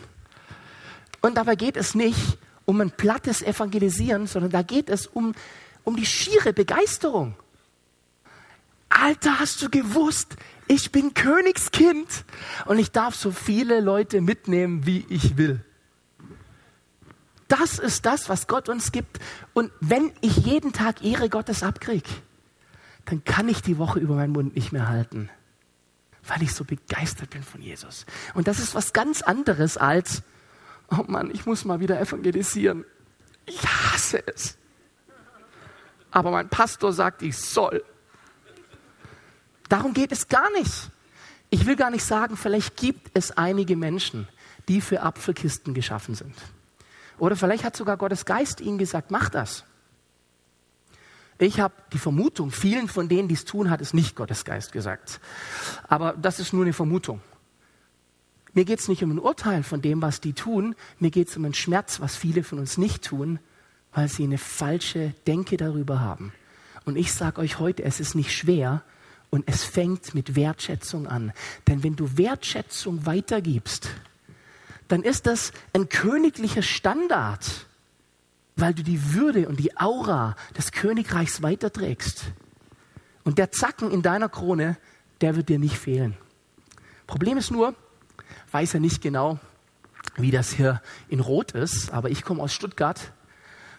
[1.21, 5.37] Und dabei geht es nicht um ein plattes Evangelisieren, sondern da geht es um,
[5.85, 7.37] um die schiere Begeisterung.
[8.89, 10.35] Alter, hast du gewusst,
[10.67, 12.25] ich bin Königskind
[12.67, 15.65] und ich darf so viele Leute mitnehmen, wie ich will.
[17.49, 19.19] Das ist das, was Gott uns gibt.
[19.55, 22.09] Und wenn ich jeden Tag Ehre Gottes abkriege,
[23.07, 25.31] dann kann ich die Woche über meinen Mund nicht mehr halten,
[26.27, 28.05] weil ich so begeistert bin von Jesus.
[28.35, 30.23] Und das ist was ganz anderes als,
[30.91, 32.85] oh Mann, ich muss mal wieder evangelisieren.
[33.47, 34.59] Ich hasse es.
[36.11, 37.83] Aber mein Pastor sagt, ich soll.
[39.71, 40.91] Darum geht es gar nicht.
[41.49, 44.29] Ich will gar nicht sagen, vielleicht gibt es einige Menschen,
[44.69, 46.35] die für Apfelkisten geschaffen sind.
[47.19, 49.65] Oder vielleicht hat sogar Gottes Geist ihnen gesagt, mach das.
[51.39, 54.73] Ich habe die Vermutung, vielen von denen, die es tun, hat es nicht Gottes Geist
[54.73, 55.21] gesagt.
[55.87, 57.21] Aber das ist nur eine Vermutung.
[58.55, 60.75] Mir geht es nicht um ein Urteil von dem, was die tun.
[60.99, 63.39] Mir geht es um einen Schmerz, was viele von uns nicht tun,
[63.93, 66.33] weil sie eine falsche Denke darüber haben.
[66.85, 68.83] Und ich sage euch heute, es ist nicht schwer
[69.31, 71.33] und es fängt mit Wertschätzung an.
[71.69, 73.91] Denn wenn du Wertschätzung weitergibst,
[74.89, 77.69] dann ist das ein königlicher Standard
[78.59, 82.25] weil du die Würde und die Aura des Königreichs weiterträgst.
[83.23, 84.77] Und der Zacken in deiner Krone,
[85.21, 86.17] der wird dir nicht fehlen.
[87.07, 87.75] Problem ist nur,
[88.51, 89.39] weiß er nicht genau,
[90.17, 93.13] wie das hier in Rot ist, aber ich komme aus Stuttgart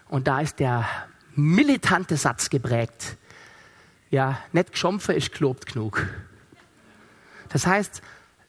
[0.08, 0.86] und da ist der
[1.34, 3.18] militante Satz geprägt.
[4.10, 6.06] Ja, nicht geschompfe ist gelobt genug.
[7.50, 8.00] Das heißt,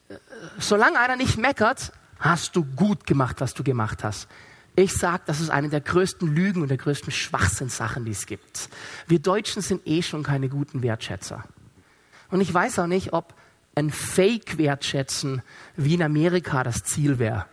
[0.10, 0.16] äh,
[0.60, 1.92] solange einer nicht meckert,
[2.22, 4.30] hast du gut gemacht, was du gemacht hast.
[4.76, 8.70] Ich sage, das ist eine der größten Lügen und der größten Schwachsinnssachen, die es gibt.
[9.08, 11.44] Wir Deutschen sind eh schon keine guten Wertschätzer.
[12.30, 13.34] Und ich weiß auch nicht, ob
[13.76, 15.42] ein Fake-Wertschätzen
[15.76, 17.46] wie in Amerika das Ziel wäre.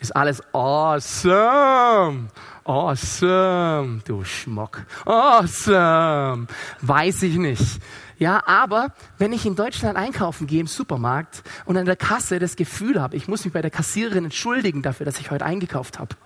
[0.00, 2.28] Ist alles awesome,
[2.64, 6.48] awesome, du Schmock, awesome,
[6.82, 7.80] weiß ich nicht.
[8.18, 12.56] Ja, aber wenn ich in Deutschland einkaufen gehe im Supermarkt und an der Kasse das
[12.56, 16.16] Gefühl habe, ich muss mich bei der Kassiererin entschuldigen dafür, dass ich heute eingekauft habe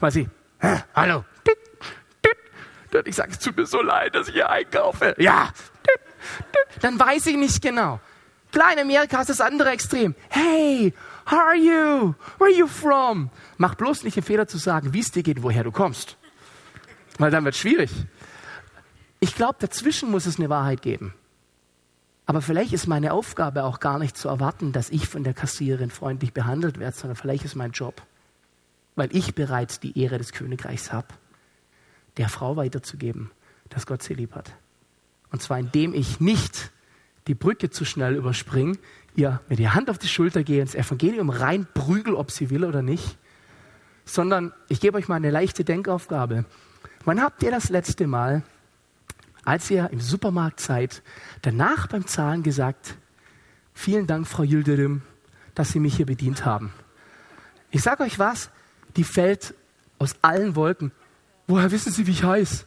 [0.00, 0.28] weil sie,
[0.94, 1.24] hallo,
[3.04, 5.14] ich sage, es tut mir so leid, dass ich hier einkaufe.
[5.18, 5.50] Ja,
[6.80, 8.00] dann weiß ich nicht genau.
[8.50, 10.14] Klar, in Amerika ist das andere Extrem.
[10.28, 10.92] Hey,
[11.24, 12.14] how are you?
[12.38, 13.30] Where are you from?
[13.56, 16.18] Mach bloß nicht den Fehler zu sagen, wie es dir geht, woher du kommst.
[17.18, 17.90] Weil dann wird es schwierig.
[19.22, 21.14] Ich glaube, dazwischen muss es eine Wahrheit geben.
[22.26, 25.90] Aber vielleicht ist meine Aufgabe auch gar nicht zu erwarten, dass ich von der Kassiererin
[25.90, 28.02] freundlich behandelt werde, sondern vielleicht ist mein Job,
[28.96, 31.06] weil ich bereits die Ehre des Königreichs habe,
[32.16, 33.30] der Frau weiterzugeben,
[33.68, 34.56] dass Gott sie lieb hat.
[35.30, 36.72] Und zwar indem ich nicht
[37.28, 38.76] die Brücke zu schnell überspringe,
[39.14, 42.82] ihr mit der Hand auf die Schulter gehe, ins Evangelium reinprügel, ob sie will oder
[42.82, 43.18] nicht,
[44.04, 46.44] sondern ich gebe euch mal eine leichte Denkaufgabe.
[47.04, 48.42] Wann habt ihr das letzte Mal,
[49.44, 51.02] als ihr im Supermarkt seid,
[51.42, 52.96] danach beim Zahlen gesagt,
[53.74, 55.02] vielen Dank, Frau Yildirim,
[55.54, 56.72] dass Sie mich hier bedient haben?
[57.70, 58.50] Ich sage euch was,
[58.96, 59.54] die fällt
[59.98, 60.92] aus allen Wolken.
[61.46, 62.64] Woher wissen Sie, wie ich heiße?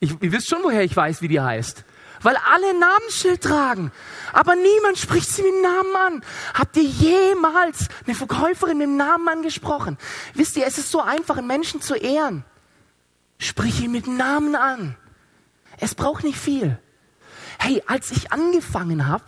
[0.00, 1.84] Ich, ihr wisst schon, woher ich weiß, wie die heißt
[2.22, 3.92] weil alle ein Namensschild tragen.
[4.32, 6.24] Aber niemand spricht sie mit dem Namen an.
[6.54, 9.98] Habt ihr jemals eine Verkäuferin mit dem Namen angesprochen?
[10.34, 12.44] Wisst ihr, es ist so einfach, einen Menschen zu ehren.
[13.38, 14.96] Sprich ihn mit Namen an.
[15.82, 16.78] Es braucht nicht viel.
[17.58, 19.24] Hey, als ich angefangen habe,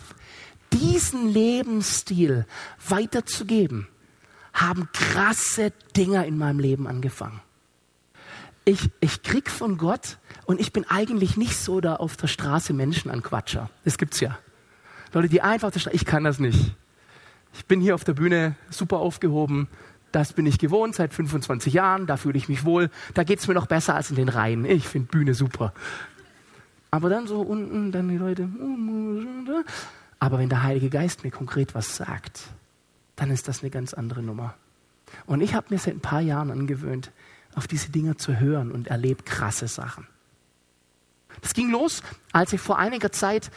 [0.71, 2.45] diesen Lebensstil
[2.87, 3.89] weiterzugeben,
[4.53, 7.41] haben krasse Dinger in meinem Leben angefangen.
[8.63, 12.71] Ich, ich krieg von Gott und ich bin eigentlich nicht so da auf der Straße
[12.71, 13.69] Menschen an Quatscher.
[13.83, 14.37] Das gibt's ja.
[15.11, 16.73] Leute, die einfach auf der Straße, ich kann das nicht.
[17.53, 19.67] Ich bin hier auf der Bühne super aufgehoben.
[20.13, 22.07] Das bin ich gewohnt seit 25 Jahren.
[22.07, 22.89] Da fühle ich mich wohl.
[23.13, 24.63] Da geht's mir noch besser als in den Reihen.
[24.63, 25.73] Ich finde Bühne super.
[26.95, 28.47] Aber dann so unten, dann die Leute.
[30.17, 32.43] Aber wenn der Heilige Geist mir konkret was sagt,
[33.17, 34.53] dann ist das eine ganz andere Nummer.
[35.25, 37.11] Und ich habe mir seit ein paar Jahren angewöhnt,
[37.53, 40.07] auf diese Dinge zu hören und erlebe krasse Sachen.
[41.41, 43.51] Das ging los, als ich vor einiger Zeit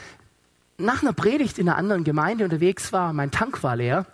[0.77, 3.13] nach einer Predigt in einer anderen Gemeinde unterwegs war.
[3.13, 4.05] Mein Tank war leer.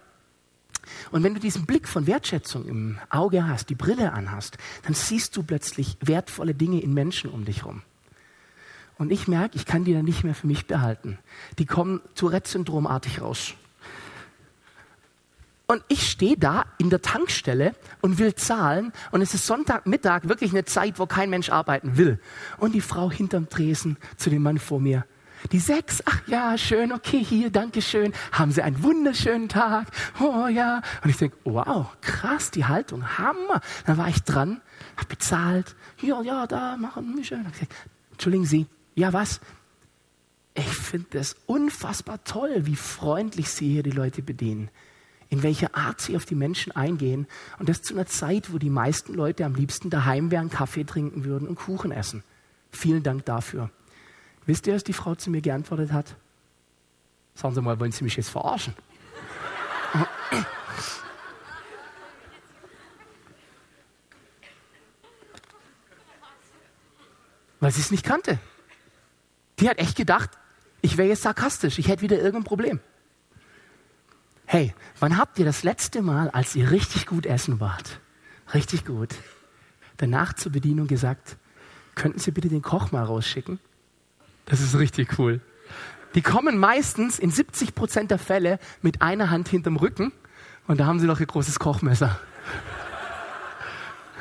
[1.10, 5.36] Und wenn du diesen Blick von Wertschätzung im Auge hast, die Brille anhast, dann siehst
[5.36, 7.82] du plötzlich wertvolle Dinge in Menschen um dich herum.
[8.98, 11.18] Und ich merke, ich kann die dann nicht mehr für mich behalten.
[11.60, 13.56] Die kommen Tourette-Syndromartig raus.
[15.68, 18.94] Und ich stehe da in der Tankstelle und will zahlen.
[19.12, 22.20] Und es ist Sonntagmittag, wirklich eine Zeit, wo kein Mensch arbeiten will.
[22.58, 25.06] Und die Frau hinterm Tresen zu dem Mann vor mir.
[25.52, 28.14] Die sechs, ach ja, schön, okay, hier, danke schön.
[28.32, 29.88] Haben Sie einen wunderschönen Tag?
[30.20, 30.82] Oh ja.
[31.04, 33.62] Und ich denke, wow, krass, die Haltung, Hammer.
[33.86, 34.62] Dann war ich dran,
[34.98, 35.76] hab bezahlt.
[36.02, 37.46] Ja, ja, da, machen schön.
[38.12, 39.40] Entschuldigen Sie, ja was?
[40.54, 44.70] Ich finde es unfassbar toll, wie freundlich Sie hier die Leute bedienen
[45.30, 47.28] in welcher Art sie auf die Menschen eingehen.
[47.60, 51.26] Und das zu einer Zeit, wo die meisten Leute am liebsten daheim wären, Kaffee trinken
[51.26, 52.24] würden und Kuchen essen.
[52.72, 53.70] Vielen Dank dafür.
[54.46, 56.16] Wisst ihr, was die Frau zu mir geantwortet hat?
[57.34, 58.74] Sagen Sie mal, wollen Sie mich jetzt verarschen?
[67.60, 68.38] Weil sie es nicht kannte.
[69.60, 70.32] Die hat echt gedacht,
[70.82, 72.80] ich wäre jetzt sarkastisch, ich hätte wieder irgendein Problem.
[74.46, 78.00] Hey, wann habt ihr das letzte Mal, als ihr richtig gut essen wart,
[78.54, 79.16] richtig gut,
[79.98, 81.38] danach zur Bedienung gesagt,
[81.96, 83.60] könnten Sie bitte den Koch mal rausschicken?
[84.46, 85.42] Das ist richtig cool.
[86.14, 90.12] Die kommen meistens in 70 Prozent der Fälle mit einer Hand hinterm Rücken
[90.68, 92.20] und da haben sie noch ihr großes Kochmesser.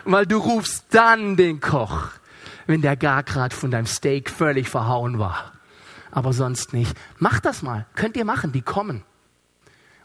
[0.05, 2.09] Weil du rufst dann den Koch,
[2.67, 5.53] wenn der Gargrad von deinem Steak völlig verhauen war.
[6.11, 6.97] Aber sonst nicht.
[7.19, 7.87] Mach das mal.
[7.95, 8.53] Könnt ihr machen.
[8.53, 9.03] Die kommen.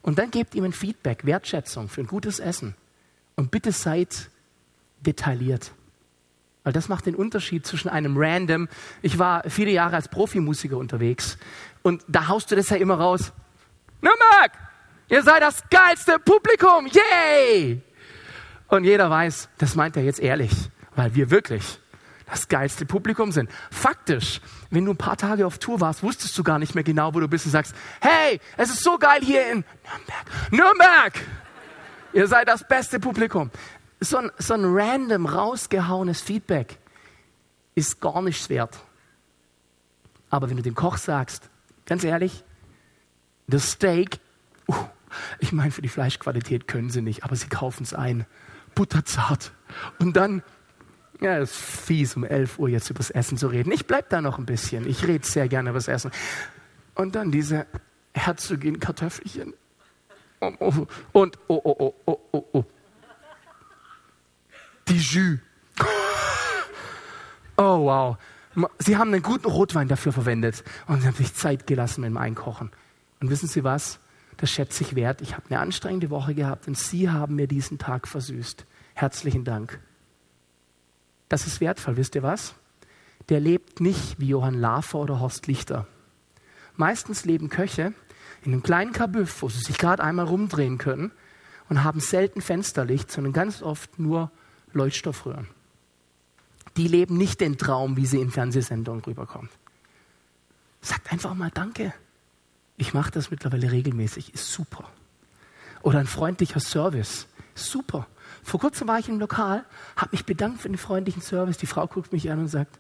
[0.01, 2.75] Und dann gebt ihm ein Feedback, Wertschätzung für ein gutes Essen.
[3.35, 4.29] Und bitte seid
[5.01, 5.71] detailliert.
[6.63, 8.67] Weil das macht den Unterschied zwischen einem random,
[9.01, 11.37] ich war viele Jahre als Profimusiker unterwegs
[11.83, 13.31] und da haust du das ja immer raus.
[14.01, 14.51] Nürnberg,
[15.07, 17.81] ihr seid das geilste Publikum, yay!
[18.67, 20.51] Und jeder weiß, das meint er jetzt ehrlich,
[20.95, 21.79] weil wir wirklich
[22.29, 23.49] das geilste Publikum sind.
[23.71, 27.13] Faktisch, wenn du ein paar Tage auf Tour warst, wusstest du gar nicht mehr genau,
[27.13, 30.51] wo du bist und sagst, hey, es ist so geil hier in Nürnberg.
[30.51, 31.13] Nürnberg!
[32.13, 33.51] Ihr seid das beste Publikum.
[33.99, 36.77] So ein, so ein random rausgehauenes Feedback
[37.75, 38.79] ist gar nichts wert.
[40.29, 41.49] Aber wenn du dem Koch sagst,
[41.85, 42.43] ganz ehrlich,
[43.47, 44.19] das Steak,
[44.67, 44.75] uh,
[45.39, 48.25] ich meine, für die Fleischqualität können sie nicht, aber sie kaufen es ein.
[48.75, 49.51] Butterzart.
[49.97, 50.43] Und dann
[51.21, 53.71] ja, es ist fies, um 11 Uhr jetzt über das Essen zu reden.
[53.71, 54.87] Ich bleib da noch ein bisschen.
[54.87, 56.11] Ich rede sehr gerne über das Essen.
[56.95, 57.65] Und dann diese
[58.13, 59.53] herzogen Kartoffelchen.
[60.41, 62.63] Oh, oh, und oh, oh, oh, oh, oh, oh.
[64.87, 65.39] Die Jus.
[67.61, 68.17] Oh, wow.
[68.77, 72.15] Sie haben einen guten Rotwein dafür verwendet und sie haben sich Zeit gelassen mit dem
[72.15, 72.71] Einkochen.
[73.19, 73.99] Und wissen Sie was?
[74.37, 75.19] Das schätze ich wert.
[75.19, 78.65] Ich habe eine anstrengende Woche gehabt und Sie haben mir diesen Tag versüßt.
[78.93, 79.81] Herzlichen Dank.
[81.29, 82.55] Das ist wertvoll, wisst ihr was?
[83.29, 85.87] Der lebt nicht wie Johann Lafer oder Horst Lichter.
[86.75, 87.93] Meistens leben Köche
[88.43, 91.11] in einem kleinen Kabüff, wo sie sich gerade einmal rumdrehen können
[91.69, 94.31] und haben selten Fensterlicht, sondern ganz oft nur
[94.73, 95.47] Leuchtstoffröhren.
[96.77, 99.49] Die leben nicht den Traum, wie sie in Fernsehsendungen rüberkommen.
[100.81, 101.93] Sagt einfach mal Danke.
[102.77, 104.89] Ich mache das mittlerweile regelmäßig, ist super.
[105.81, 108.07] Oder ein freundlicher Service, super.
[108.43, 109.65] Vor kurzem war ich im Lokal,
[109.95, 111.57] habe mich bedankt für den freundlichen Service.
[111.57, 112.79] Die Frau guckt mich an und sagt,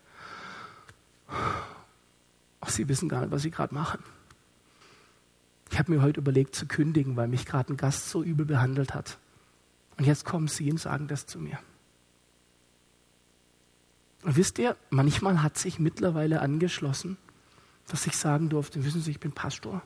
[1.29, 4.03] oh, Sie wissen gar nicht, was Sie gerade machen.
[5.71, 8.93] Ich habe mir heute überlegt zu kündigen, weil mich gerade ein Gast so übel behandelt
[8.93, 9.17] hat.
[9.97, 11.59] Und jetzt kommen Sie und sagen das zu mir.
[14.23, 17.17] Und wisst ihr, manchmal hat sich mittlerweile angeschlossen,
[17.87, 19.81] dass ich sagen durfte, wissen Sie, ich bin Pastor.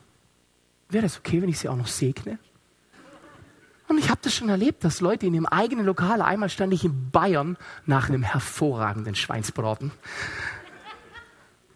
[0.88, 2.38] Wäre das okay, wenn ich Sie auch noch segne?
[3.86, 6.84] Und ich habe das schon erlebt, dass Leute in ihrem eigenen Lokal, einmal stand ich
[6.84, 9.92] in Bayern nach einem hervorragenden Schweinsbraten.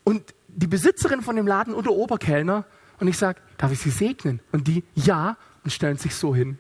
[0.05, 2.65] Und die Besitzerin von dem Laden und der Oberkellner
[3.01, 4.41] und ich sage, darf ich Sie segnen?
[4.53, 6.59] Und die, ja, und stellen sich so hin.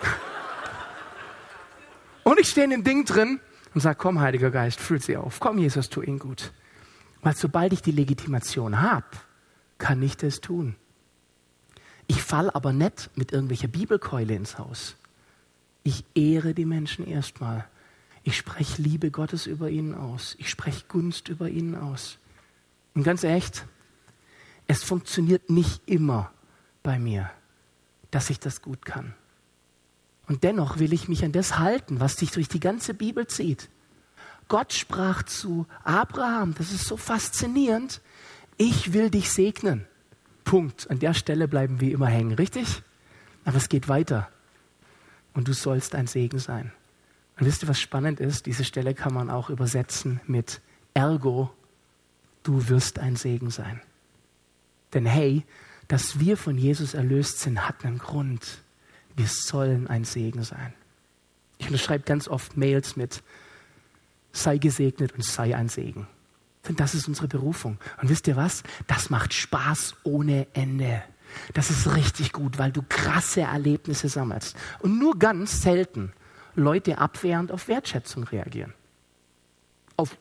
[2.24, 3.40] und ich stehe in dem Ding drin
[3.74, 5.40] und sage, komm, Heiliger Geist, füll sie auf.
[5.40, 6.52] Komm, Jesus, tu ihn gut.
[7.22, 9.06] Weil sobald ich die Legitimation habe,
[9.78, 10.76] kann ich das tun.
[12.12, 14.96] Ich fall aber nicht mit irgendwelcher Bibelkeule ins Haus.
[15.82, 17.64] Ich ehre die Menschen erstmal.
[18.22, 20.34] Ich spreche Liebe Gottes über ihnen aus.
[20.38, 22.18] Ich spreche Gunst über ihnen aus.
[22.94, 23.64] Und ganz echt,
[24.66, 26.30] es funktioniert nicht immer
[26.82, 27.30] bei mir,
[28.10, 29.14] dass ich das gut kann.
[30.26, 33.70] Und dennoch will ich mich an das halten, was sich durch die ganze Bibel zieht.
[34.48, 38.02] Gott sprach zu Abraham, das ist so faszinierend,
[38.58, 39.86] ich will dich segnen.
[40.44, 40.90] Punkt.
[40.90, 42.82] An der Stelle bleiben wir immer hängen, richtig?
[43.44, 44.28] Aber es geht weiter.
[45.34, 46.72] Und du sollst ein Segen sein.
[47.38, 48.46] Und wisst ihr, was spannend ist?
[48.46, 50.60] Diese Stelle kann man auch übersetzen mit
[50.94, 51.50] Ergo,
[52.42, 53.80] du wirst ein Segen sein.
[54.92, 55.44] Denn hey,
[55.88, 58.62] dass wir von Jesus erlöst sind, hat einen Grund.
[59.16, 60.74] Wir sollen ein Segen sein.
[61.58, 63.22] Ich unterschreibe ganz oft Mails mit,
[64.32, 66.06] sei gesegnet und sei ein Segen.
[66.68, 67.78] Denn das ist unsere Berufung.
[68.00, 68.62] Und wisst ihr was?
[68.86, 71.02] Das macht Spaß ohne Ende.
[71.54, 74.56] Das ist richtig gut, weil du krasse Erlebnisse sammelst.
[74.80, 76.12] Und nur ganz selten
[76.54, 78.74] Leute abwehrend auf Wertschätzung reagieren.
[79.96, 80.16] Auf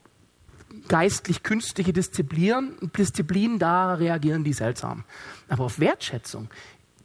[0.88, 5.04] geistlich-künstliche Disziplinen, Disziplinen, da reagieren die seltsam.
[5.50, 6.50] Aber auf Wertschätzung,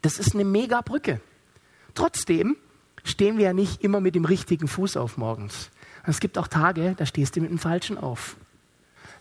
[0.03, 1.21] das ist eine mega Brücke.
[1.95, 2.57] Trotzdem
[3.03, 5.71] stehen wir ja nicht immer mit dem richtigen Fuß auf morgens.
[6.05, 8.37] Es gibt auch Tage, da stehst du mit dem falschen auf.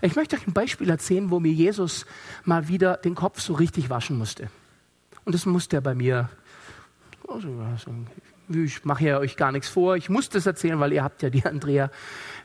[0.02, 2.06] Ich möchte euch ein Beispiel erzählen, wo mir Jesus
[2.44, 4.50] mal wieder den Kopf so richtig waschen musste.
[5.24, 6.30] Und das musste er bei mir.
[7.28, 7.50] Also,
[8.50, 9.96] ich mache ja euch gar nichts vor.
[9.96, 11.90] Ich muss das erzählen, weil ihr habt ja die Andrea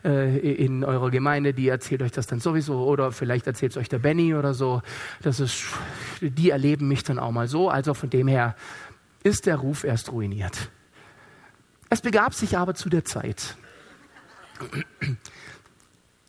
[0.05, 2.87] äh, in eurer Gemeinde, die erzählt euch das dann sowieso.
[2.87, 4.81] Oder vielleicht erzählt es euch der Benny oder so.
[5.23, 5.65] Das ist,
[6.23, 7.69] die erleben mich dann auch mal so.
[7.69, 8.57] Also von dem her
[9.23, 10.71] ist der Ruf erst ruiniert.
[11.91, 13.57] Es begab sich aber zu der Zeit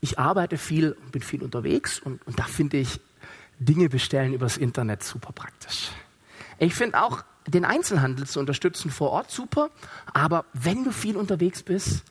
[0.01, 2.99] ich arbeite viel und bin viel unterwegs und, und da finde ich
[3.59, 5.91] Dinge bestellen übers Internet super praktisch.
[6.57, 9.69] Ich finde auch den Einzelhandel zu unterstützen vor Ort super,
[10.13, 12.03] aber wenn du viel unterwegs bist,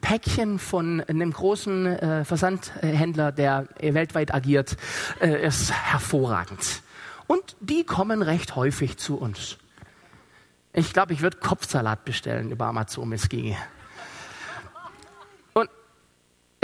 [0.00, 4.76] Päckchen von einem großen äh, Versandhändler, der weltweit agiert,
[5.20, 6.82] äh, ist hervorragend.
[7.26, 9.56] Und die kommen recht häufig zu uns.
[10.74, 13.56] Ich glaube, ich würde Kopfsalat bestellen über Amazon, es ginge.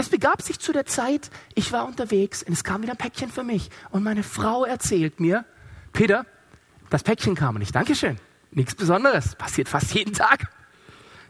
[0.11, 3.43] begab sich zu der Zeit, ich war unterwegs und es kam wieder ein Päckchen für
[3.43, 3.69] mich.
[3.89, 5.45] Und meine Frau erzählt mir,
[5.93, 6.25] Peter,
[6.89, 8.17] das Päckchen kam und ich, Dankeschön,
[8.51, 10.51] nichts Besonderes, passiert fast jeden Tag.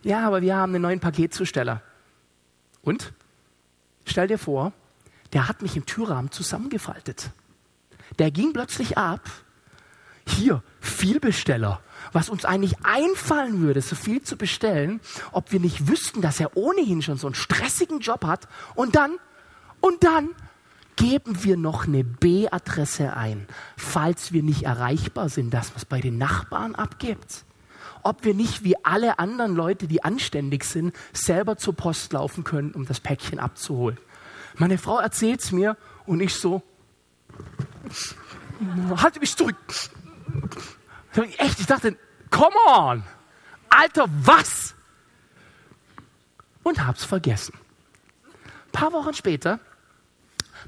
[0.04, 1.82] Ja, aber wir haben einen neuen Paketzusteller.
[2.82, 3.14] Und?
[4.06, 4.74] Stell dir vor,
[5.32, 7.30] der hat mich im Türrahmen zusammengefaltet.
[8.20, 9.22] Der ging plötzlich ab.
[10.28, 11.82] Hier, Vielbesteller
[12.14, 16.56] was uns eigentlich einfallen würde, so viel zu bestellen, ob wir nicht wüssten, dass er
[16.58, 18.48] ohnehin schon so einen stressigen Job hat.
[18.76, 19.18] Und dann,
[19.80, 20.30] und dann
[20.96, 23.48] geben wir noch eine B-Adresse ein,
[23.78, 27.46] falls wir nicht erreichbar sind, das was bei den Nachbarn abgibt.
[28.04, 32.72] Ob wir nicht wie alle anderen Leute, die anständig sind, selber zur Post laufen können,
[32.72, 33.98] um das Päckchen abzuholen.
[34.58, 36.62] Meine Frau erzählt es mir und ich so,
[38.96, 39.56] halte mich zurück.
[41.38, 41.98] Echt, ich dachte,
[42.30, 43.04] come on,
[43.70, 44.76] Alter, was?
[46.64, 47.54] Und hab's vergessen.
[48.68, 49.60] Ein paar Wochen später,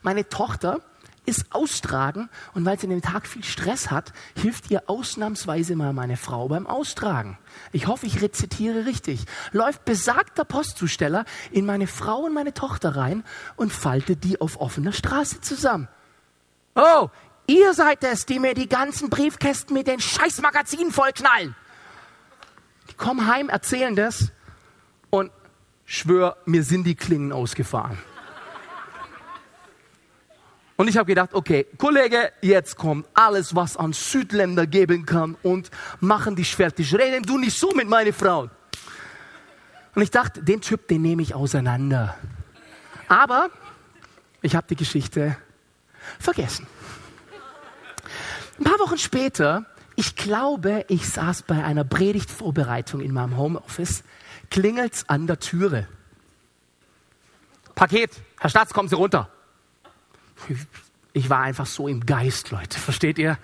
[0.02, 0.82] meine Tochter
[1.26, 5.94] ist austragen und weil sie an dem Tag viel Stress hat, hilft ihr ausnahmsweise mal
[5.94, 7.38] meine Frau beim Austragen.
[7.72, 9.26] Ich hoffe, ich rezitiere richtig.
[9.52, 13.24] Läuft besagter Postzusteller in meine Frau und meine Tochter rein
[13.56, 15.88] und faltet die auf offener Straße zusammen.
[16.76, 17.10] Oh,
[17.48, 21.56] ihr seid es, die mir die ganzen Briefkästen mit den Scheißmagazinen vollknallen.
[22.89, 24.32] Die kommen heim, erzählen das
[25.10, 25.32] und
[25.86, 27.98] schwör, mir sind die Klingen ausgefahren.
[30.76, 35.70] Und ich habe gedacht, okay, Kollege, jetzt kommt alles, was an Südländer geben kann und
[36.00, 36.94] machen dich fertig.
[36.96, 38.50] Reden du nicht so mit meiner Frau.
[39.96, 42.18] Und ich dachte, den Typ, den nehme ich auseinander.
[43.08, 43.50] Aber
[44.41, 45.38] ich habe die Geschichte
[46.20, 46.66] vergessen.
[48.64, 49.66] Ein paar Wochen später,
[49.97, 54.05] ich glaube, ich saß bei einer Predigtvorbereitung in meinem Homeoffice,
[54.49, 55.86] klingelt's an der Türe.
[57.76, 59.30] Paket, Herr Staats, kommen Sie runter.
[61.11, 63.38] Ich war einfach so im Geist, Leute, versteht ihr?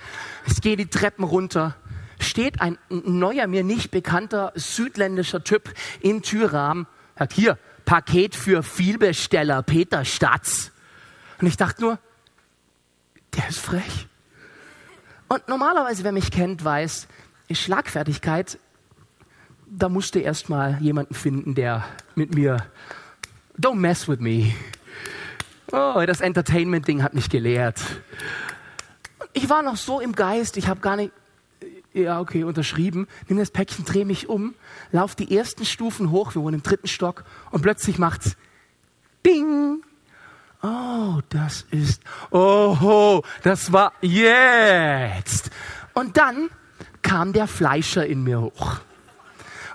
[0.48, 1.76] Ich gehe die Treppen runter,
[2.22, 9.64] steht ein neuer, mir nicht bekannter südländischer Typ im Türrahmen, sagt hier, Paket für Vielbesteller
[9.64, 10.72] Peter Statz.
[11.42, 12.00] Und ich dachte nur,
[13.36, 14.09] der ist frech.
[15.30, 17.08] Und normalerweise, wer mich kennt, weiß,
[17.52, 18.58] Schlagfertigkeit,
[19.68, 22.66] da musste erst mal jemanden finden, der mit mir,
[23.60, 24.54] don't mess with me.
[25.72, 27.80] Oh, das Entertainment-Ding hat mich gelehrt.
[29.34, 31.14] Ich war noch so im Geist, ich habe gar nicht,
[31.94, 34.56] ja, okay, unterschrieben, nimm das Päckchen, dreh mich um,
[34.92, 38.36] lauf die ersten Stufen hoch, wir wohnen im dritten Stock und plötzlich macht's
[39.24, 39.84] Ding.
[40.62, 42.02] Oh, das ist,
[42.32, 45.52] oh, das war jetzt.
[45.94, 46.50] Und dann
[47.02, 48.80] kam der Fleischer in mir hoch.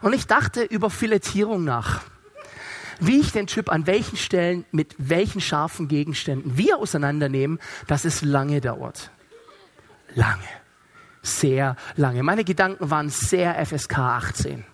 [0.02, 2.02] Und ich dachte über Filetierung nach.
[3.00, 8.22] Wie ich den Typ an welchen Stellen mit welchen scharfen Gegenständen wir auseinandernehmen, dass es
[8.22, 9.10] lange dauert.
[10.14, 10.44] Lange
[11.24, 12.22] sehr lange.
[12.22, 14.64] Meine Gedanken waren sehr FSK 18.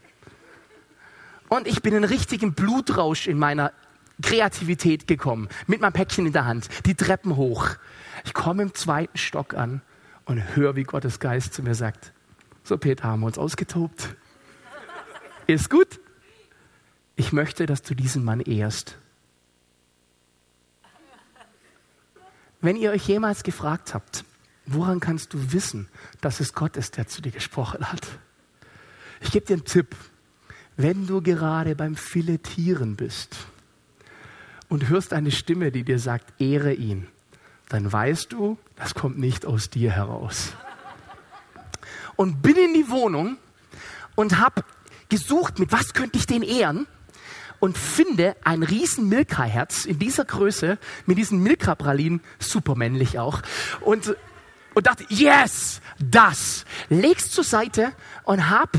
[1.49, 3.73] Und ich bin in richtigen Blutrausch in meiner
[4.21, 7.69] Kreativität gekommen, mit meinem Päckchen in der Hand, die Treppen hoch.
[8.25, 9.83] Ich komme im zweiten Stock an
[10.25, 12.13] und höre, wie Gottes Geist zu mir sagt,
[12.63, 14.17] so Peter, haben wir uns ausgetobt.
[15.47, 16.01] Ist gut.
[17.17, 18.99] Ich möchte, dass du diesen Mann ehrst.
[22.61, 24.25] Wenn ihr euch jemals gefragt habt,
[24.73, 25.89] Woran kannst du wissen,
[26.21, 28.07] dass es Gott ist, der zu dir gesprochen hat?
[29.21, 29.97] Ich gebe dir einen Tipp.
[30.77, 33.37] Wenn du gerade beim Filetieren bist
[34.71, 37.07] und hörst eine Stimme, die dir sagt, ehre ihn,
[37.69, 40.55] dann weißt du, das kommt nicht aus dir heraus.
[42.17, 43.37] Und bin in die Wohnung
[44.15, 44.65] und habe
[45.11, 46.87] gesucht, mit was könnte ich den ehren?
[47.61, 53.43] und finde ein riesen Milka-Herz in dieser Größe mit diesen Milka-Pralinen, super männlich auch.
[53.83, 54.17] Und
[54.75, 56.65] und dachte, yes, das.
[56.89, 57.93] Leg's zur Seite
[58.25, 58.71] und hab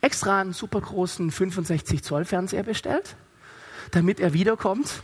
[0.00, 3.16] extra einen super großen 65 Zoll Fernseher bestellt,
[3.90, 5.02] damit er wiederkommt.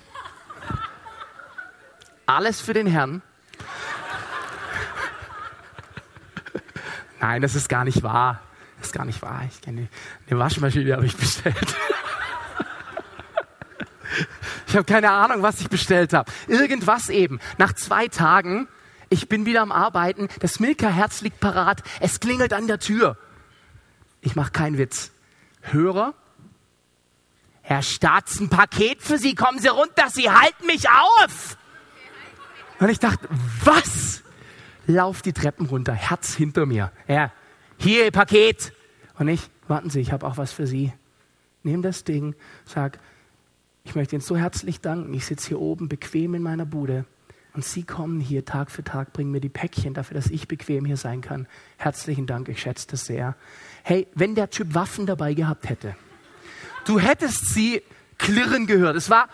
[2.34, 3.22] Alles für den Herrn.
[7.20, 8.42] Nein, das ist gar nicht wahr.
[8.78, 9.42] Das ist gar nicht wahr.
[9.48, 9.88] Ich kenne
[10.28, 11.76] eine Waschmaschine habe ich bestellt.
[14.66, 16.30] ich habe keine Ahnung, was ich bestellt habe.
[16.48, 17.38] Irgendwas eben.
[17.56, 18.66] Nach zwei Tagen
[19.10, 23.16] ich bin wieder am Arbeiten, das Milka-Herz liegt parat, es klingelt an der Tür.
[24.22, 25.12] Ich mache keinen Witz.
[25.60, 26.14] Hörer,
[27.62, 31.56] Herr Staats, ein Paket für Sie, kommen Sie runter, Sie halten mich auf.
[32.84, 33.26] Und ich dachte,
[33.64, 34.22] was?
[34.86, 36.92] Lauf die Treppen runter, Herz hinter mir.
[37.08, 37.32] Ja,
[37.78, 38.74] hier Paket.
[39.18, 40.92] Und ich, warten Sie, ich habe auch was für Sie.
[41.62, 42.34] Nehm das Ding,
[42.66, 42.98] sag,
[43.84, 45.14] ich möchte Ihnen so herzlich danken.
[45.14, 47.06] Ich sitze hier oben bequem in meiner Bude.
[47.54, 50.84] Und Sie kommen hier Tag für Tag, bringen mir die Päckchen dafür, dass ich bequem
[50.84, 51.46] hier sein kann.
[51.78, 53.34] Herzlichen Dank, ich schätze das sehr.
[53.82, 55.96] Hey, wenn der Typ Waffen dabei gehabt hätte,
[56.84, 57.82] du hättest sie
[58.18, 58.94] klirren gehört.
[58.94, 59.30] Es war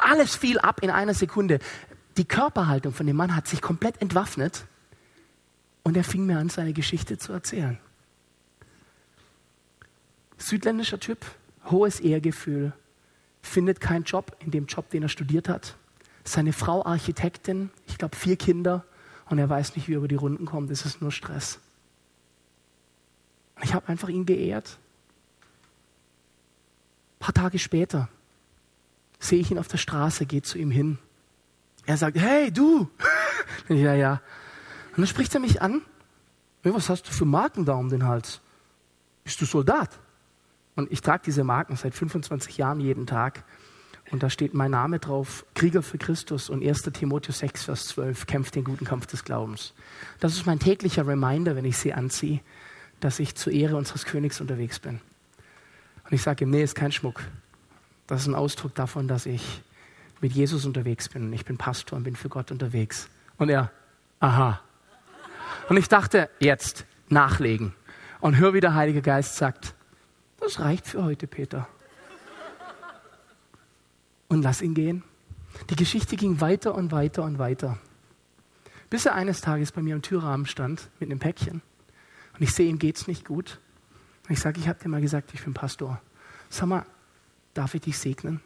[0.00, 1.58] alles fiel ab in einer Sekunde.
[2.16, 4.66] Die Körperhaltung von dem Mann hat sich komplett entwaffnet
[5.82, 7.78] und er fing mir an, seine Geschichte zu erzählen.
[10.38, 11.24] Südländischer Typ,
[11.70, 12.72] hohes Ehrgefühl,
[13.42, 15.76] findet keinen Job in dem Job, den er studiert hat
[16.24, 18.84] seine Frau Architektin, ich glaube vier Kinder
[19.26, 20.70] und er weiß nicht, wie er über die Runden kommt.
[20.70, 21.60] Es ist nur Stress.
[23.62, 24.78] Ich habe einfach ihn geehrt.
[27.14, 28.08] Ein paar Tage später
[29.24, 30.98] sehe ich ihn auf der Straße, gehe zu ihm hin.
[31.86, 32.88] Er sagt, hey, du.
[33.68, 34.22] ja, ja.
[34.90, 35.82] Und dann spricht er mich an.
[36.62, 38.40] Was hast du für Marken da um den Hals?
[39.22, 39.90] Bist du Soldat?
[40.76, 43.44] Und ich trage diese Marken seit 25 Jahren jeden Tag.
[44.10, 46.82] Und da steht mein Name drauf, Krieger für Christus und 1.
[46.82, 49.72] Timotheus 6, Vers 12, kämpft den guten Kampf des Glaubens.
[50.20, 52.40] Das ist mein täglicher Reminder, wenn ich sie anziehe,
[53.00, 55.00] dass ich zur Ehre unseres Königs unterwegs bin.
[56.04, 57.22] Und ich sage ihm, nee, ist kein Schmuck.
[58.06, 59.62] Das ist ein Ausdruck davon, dass ich
[60.20, 61.32] mit Jesus unterwegs bin.
[61.32, 63.08] Ich bin Pastor und bin für Gott unterwegs.
[63.38, 63.70] Und er,
[64.24, 64.58] Aha.
[65.68, 67.74] Und ich dachte, jetzt nachlegen.
[68.20, 69.74] Und hör, wie der Heilige Geist sagt,
[70.40, 71.68] das reicht für heute, Peter.
[74.28, 75.04] Und lass ihn gehen.
[75.68, 77.78] Die Geschichte ging weiter und weiter und weiter.
[78.88, 81.60] Bis er eines Tages bei mir am Türrahmen stand mit einem Päckchen.
[82.32, 83.60] Und ich sehe, ihm geht's nicht gut.
[84.26, 86.00] Und ich sage, ich habe dir mal gesagt, ich bin Pastor.
[86.48, 86.86] Sag mal,
[87.54, 88.40] darf ich dich segnen?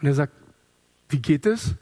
[0.00, 0.32] Und er sagt,
[1.08, 1.74] wie geht es?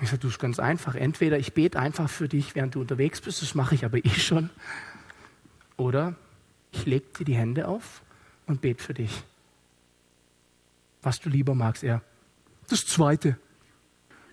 [0.00, 0.94] Ich sage, du ist ganz einfach.
[0.94, 4.10] Entweder ich bete einfach für dich, während du unterwegs bist, das mache ich aber eh
[4.10, 4.50] schon.
[5.76, 6.14] Oder
[6.70, 8.02] ich lege dir die Hände auf
[8.46, 9.24] und bete für dich.
[11.02, 12.02] Was du lieber magst, er.
[12.68, 13.38] Das zweite.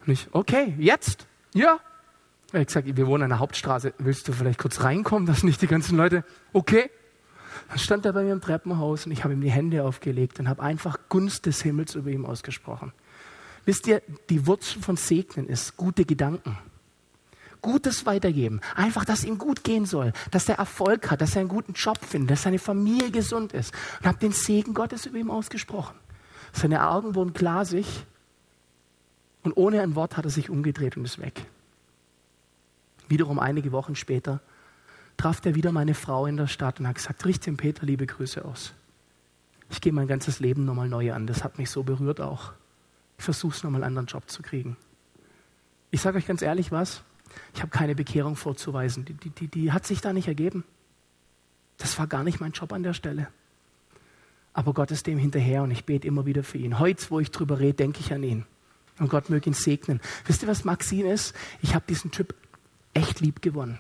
[0.06, 1.26] Und ich, okay, jetzt?
[1.54, 1.80] Ja.
[2.54, 3.94] Hat gesagt, wir wohnen an der Hauptstraße.
[3.98, 6.24] Willst du vielleicht kurz reinkommen, dass nicht die ganzen Leute,
[6.54, 6.92] okay.
[7.70, 10.50] Dann stand er bei mir im Treppenhaus und ich habe ihm die Hände aufgelegt und
[10.50, 12.94] habe einfach Gunst des Himmels über ihm ausgesprochen.
[13.66, 16.58] Wisst ihr, die Wurzel von Segnen ist gute Gedanken.
[17.62, 18.62] Gutes weitergeben.
[18.76, 21.98] Einfach, dass ihm gut gehen soll, dass er Erfolg hat, dass er einen guten Job
[22.06, 23.74] findet, dass seine Familie gesund ist.
[24.00, 25.96] Und habe den Segen Gottes über ihm ausgesprochen.
[26.54, 28.06] Seine Augen wurden glasig
[29.42, 31.46] und ohne ein Wort hat er sich umgedreht und ist weg.
[33.08, 34.42] Wiederum einige Wochen später
[35.18, 38.06] traf er wieder meine Frau in der Stadt und hat gesagt, richte dem Peter liebe
[38.06, 38.74] Grüße aus.
[39.70, 41.28] Ich gehe mein ganzes Leben nochmal neu an.
[41.28, 42.54] Das hat mich so berührt auch.
[43.18, 44.78] Ich versuche es nochmal einen anderen Job zu kriegen.
[45.92, 47.04] Ich sage euch ganz ehrlich was,
[47.54, 49.06] ich habe keine Bekehrung vorzuweisen.
[49.06, 50.64] Die, die, die, die hat sich da nicht ergeben.
[51.78, 53.28] Das war gar nicht mein Job an der Stelle.
[54.54, 56.80] Aber Gott ist dem hinterher und ich bete immer wieder für ihn.
[56.80, 58.46] Heute, wo ich drüber rede, denke ich an ihn.
[59.00, 60.00] Und Gott möge ihn segnen.
[60.26, 61.36] Wisst ihr, was Maxine ist?
[61.62, 62.34] Ich habe diesen Typ
[62.94, 63.80] echt lieb gewonnen.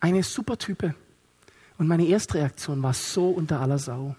[0.00, 0.94] Eine super Type.
[1.78, 4.16] Und meine erste Reaktion war so unter aller Sau.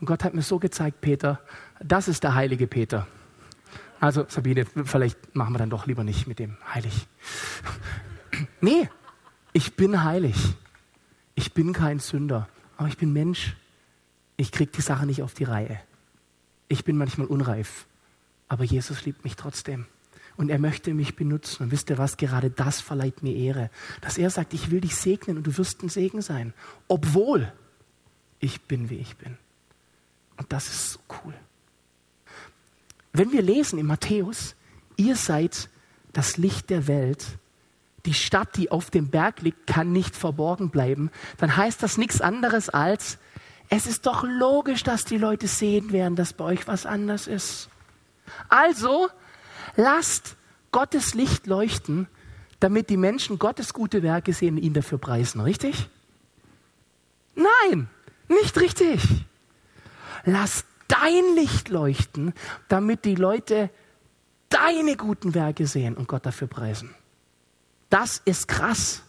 [0.00, 1.40] Und Gott hat mir so gezeigt, Peter,
[1.80, 3.06] das ist der heilige Peter.
[4.00, 7.06] Also Sabine, vielleicht machen wir dann doch lieber nicht mit dem heilig.
[8.60, 8.88] Nee,
[9.52, 10.36] ich bin heilig.
[11.34, 13.56] Ich bin kein Sünder, aber ich bin Mensch.
[14.36, 15.78] Ich kriege die Sache nicht auf die Reihe.
[16.68, 17.86] Ich bin manchmal unreif,
[18.48, 19.86] aber Jesus liebt mich trotzdem.
[20.36, 21.64] Und er möchte mich benutzen.
[21.64, 22.16] Und wisst ihr was?
[22.16, 23.70] Gerade das verleiht mir Ehre.
[24.00, 26.54] Dass er sagt, ich will dich segnen und du wirst ein Segen sein.
[26.88, 27.52] Obwohl
[28.40, 29.36] ich bin, wie ich bin.
[30.36, 31.34] Und das ist so cool.
[33.12, 34.54] Wenn wir lesen in Matthäus,
[34.96, 35.68] ihr seid
[36.12, 37.24] das Licht der Welt,
[38.06, 42.20] die Stadt, die auf dem Berg liegt, kann nicht verborgen bleiben, dann heißt das nichts
[42.20, 43.18] anderes als,
[43.68, 47.68] es ist doch logisch, dass die Leute sehen werden, dass bei euch was anders ist.
[48.48, 49.08] Also
[49.76, 50.36] lasst
[50.70, 52.08] Gottes Licht leuchten,
[52.60, 55.88] damit die Menschen Gottes gute Werke sehen und ihn dafür preisen, richtig?
[57.34, 57.88] Nein,
[58.28, 59.26] nicht richtig
[60.24, 62.34] lass dein Licht leuchten,
[62.68, 63.70] damit die Leute
[64.48, 66.94] deine guten Werke sehen und Gott dafür preisen.
[67.88, 69.02] Das ist krass.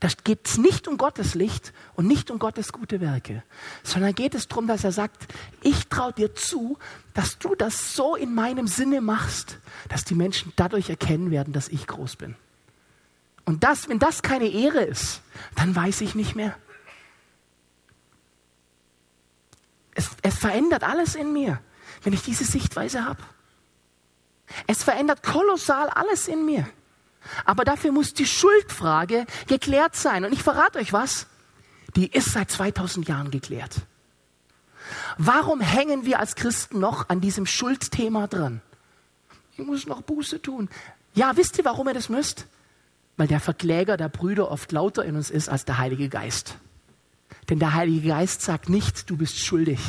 [0.00, 3.42] Da geht es nicht um Gottes Licht und nicht um Gottes gute Werke,
[3.82, 5.26] sondern geht es darum, dass er sagt,
[5.62, 6.78] ich traue dir zu,
[7.14, 11.68] dass du das so in meinem Sinne machst, dass die Menschen dadurch erkennen werden, dass
[11.68, 12.36] ich groß bin.
[13.46, 15.22] Und das, wenn das keine Ehre ist,
[15.54, 16.56] dann weiß ich nicht mehr.
[19.94, 21.60] Es, es verändert alles in mir,
[22.02, 23.22] wenn ich diese Sichtweise habe.
[24.66, 26.68] Es verändert kolossal alles in mir.
[27.44, 30.24] Aber dafür muss die Schuldfrage geklärt sein.
[30.24, 31.26] Und ich verrate euch was,
[31.94, 33.82] die ist seit 2000 Jahren geklärt.
[35.18, 38.60] Warum hängen wir als Christen noch an diesem Schuldthema dran?
[39.56, 40.68] Ich muss noch Buße tun.
[41.14, 42.46] Ja, wisst ihr, warum ihr das müsst?
[43.16, 46.56] Weil der Verkläger der Brüder oft lauter in uns ist als der Heilige Geist.
[47.48, 49.80] Denn der Heilige Geist sagt nicht, du bist schuldig.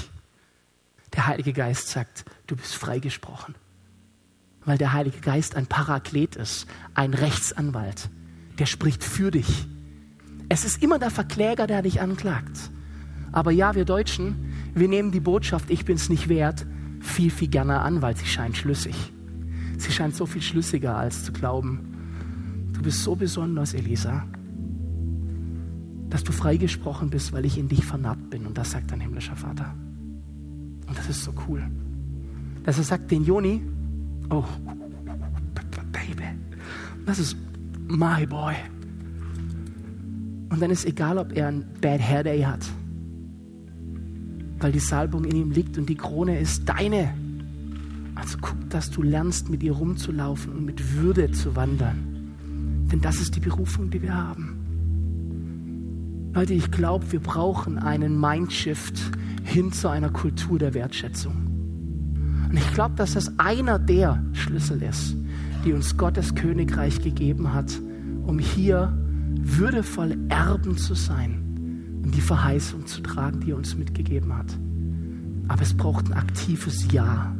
[1.13, 3.55] Der Heilige Geist sagt, du bist freigesprochen.
[4.67, 8.11] Weil der Heilige Geist ein Paraklet ist, ein Rechtsanwalt,
[8.59, 9.65] der spricht für dich.
[10.49, 12.69] Es ist immer der Verkläger, der dich anklagt.
[13.31, 16.67] Aber ja, wir Deutschen, wir nehmen die Botschaft, ich bin es nicht wert,
[16.99, 19.11] viel, viel gerne an, weil sie scheint schlüssig.
[19.79, 24.27] Sie scheint so viel schlüssiger, als zu glauben, du bist so besonders, Elisa
[26.09, 28.45] dass du freigesprochen bist, weil ich in dich vernarbt bin.
[28.45, 29.73] Und das sagt dein himmlischer Vater.
[30.87, 31.69] Und das ist so cool.
[32.63, 33.61] Dass er sagt, den Joni,
[34.29, 34.45] oh,
[35.91, 36.23] Baby,
[37.05, 37.37] das ist
[37.87, 38.55] my boy.
[40.49, 42.65] Und dann ist egal, ob er ein Bad Hair Day hat,
[44.59, 47.13] weil die Salbung in ihm liegt und die Krone ist deine.
[48.15, 52.33] Also guck, dass du lernst, mit ihr rumzulaufen und mit Würde zu wandern.
[52.91, 54.57] Denn das ist die Berufung, die wir haben.
[56.33, 59.11] Leute, ich glaube, wir brauchen einen Mindshift
[59.43, 61.46] hin zu einer Kultur der Wertschätzung.
[62.49, 65.15] Und ich glaube, dass das einer der Schlüssel ist,
[65.65, 67.79] die uns Gottes Königreich gegeben hat,
[68.25, 68.97] um hier
[69.39, 74.57] würdevoll Erben zu sein und die Verheißung zu tragen, die er uns mitgegeben hat.
[75.47, 77.35] Aber es braucht ein aktives Ja.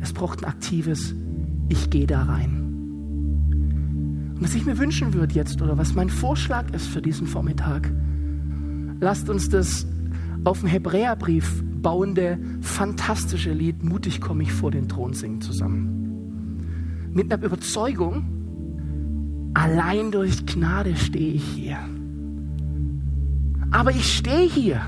[0.00, 1.14] Es braucht ein aktives
[1.68, 2.62] Ich gehe da rein.
[4.36, 7.90] Und was ich mir wünschen würde jetzt oder was mein Vorschlag ist für diesen Vormittag,
[9.00, 9.86] lasst uns das
[10.44, 17.12] auf dem Hebräerbrief bauende, fantastische Lied Mutig komme ich vor den Thron singen zusammen.
[17.12, 21.78] Mit einer Überzeugung, allein durch Gnade stehe ich hier.
[23.70, 24.80] Aber ich stehe hier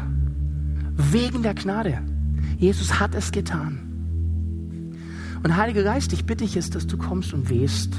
[0.96, 2.00] wegen der Gnade.
[2.58, 3.78] Jesus hat es getan.
[5.44, 7.94] Und Heiliger Geist, ich bitte dich jetzt, dass du kommst und wehst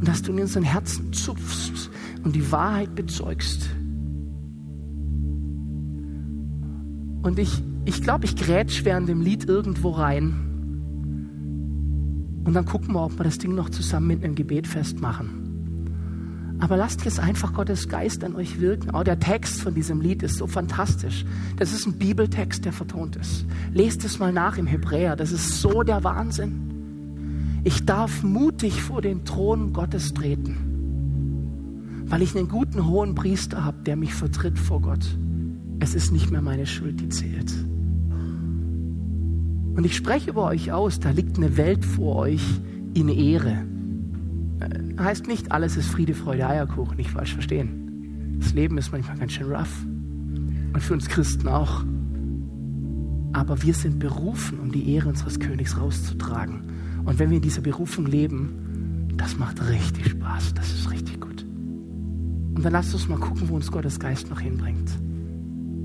[0.00, 1.90] und dass du in unseren Herzen zupfst
[2.24, 3.70] und die Wahrheit bezeugst.
[7.22, 10.52] Und ich, ich glaube, ich grätsch während dem Lied irgendwo rein.
[12.44, 15.44] Und dann gucken wir, ob wir das Ding noch zusammen mit einem Gebet festmachen.
[16.60, 18.90] Aber lasst jetzt einfach Gottes Geist an euch wirken.
[18.90, 21.24] Auch der Text von diesem Lied ist so fantastisch.
[21.56, 23.44] Das ist ein Bibeltext, der vertont ist.
[23.72, 25.16] Lest es mal nach im Hebräer.
[25.16, 27.60] Das ist so der Wahnsinn.
[27.64, 33.82] Ich darf mutig vor den Thron Gottes treten, weil ich einen guten hohen Priester habe,
[33.84, 35.04] der mich vertritt vor Gott.
[35.80, 37.52] Es ist nicht mehr meine Schuld, die zählt.
[39.76, 42.42] Und ich spreche über euch aus, da liegt eine Welt vor euch
[42.94, 43.64] in Ehre.
[44.60, 48.38] Äh, heißt nicht, alles ist Friede, Freude, Eierkuchen, nicht falsch verstehen.
[48.38, 49.84] Das Leben ist manchmal ganz schön rough.
[50.72, 51.84] Und für uns Christen auch.
[53.32, 56.62] Aber wir sind berufen, um die Ehre unseres Königs rauszutragen.
[57.04, 61.44] Und wenn wir in dieser Berufung leben, das macht richtig Spaß, das ist richtig gut.
[62.54, 64.90] Und dann lasst uns mal gucken, wo uns Gottes Geist noch hinbringt.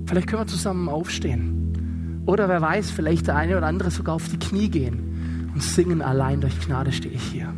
[0.09, 2.23] Vielleicht können wir zusammen aufstehen.
[2.25, 6.01] Oder wer weiß, vielleicht der eine oder andere sogar auf die Knie gehen und singen,
[6.01, 7.53] allein durch Gnade stehe ich hier.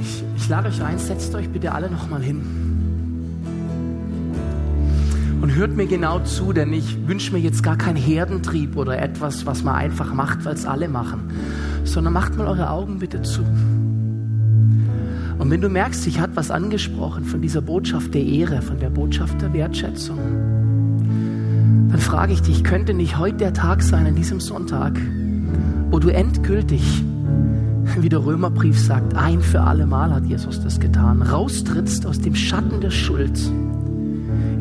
[0.00, 2.42] Ich, ich lade euch ein, setzt euch bitte alle nochmal hin
[5.42, 9.46] und hört mir genau zu, denn ich wünsche mir jetzt gar keinen Herdentrieb oder etwas,
[9.46, 11.28] was man einfach macht, weil es alle machen,
[11.82, 13.44] sondern macht mal eure Augen bitte zu.
[15.38, 18.90] Und wenn du merkst, ich hat was angesprochen von dieser Botschaft der Ehre, von der
[18.90, 20.18] Botschaft der Wertschätzung,
[21.90, 25.00] dann frage ich dich, könnte nicht heute der Tag sein, an diesem Sonntag,
[25.90, 27.04] wo du endgültig,
[28.00, 32.34] wie der Römerbrief sagt, ein für alle Mal hat Jesus das getan, raustrittst aus dem
[32.34, 33.38] Schatten der Schuld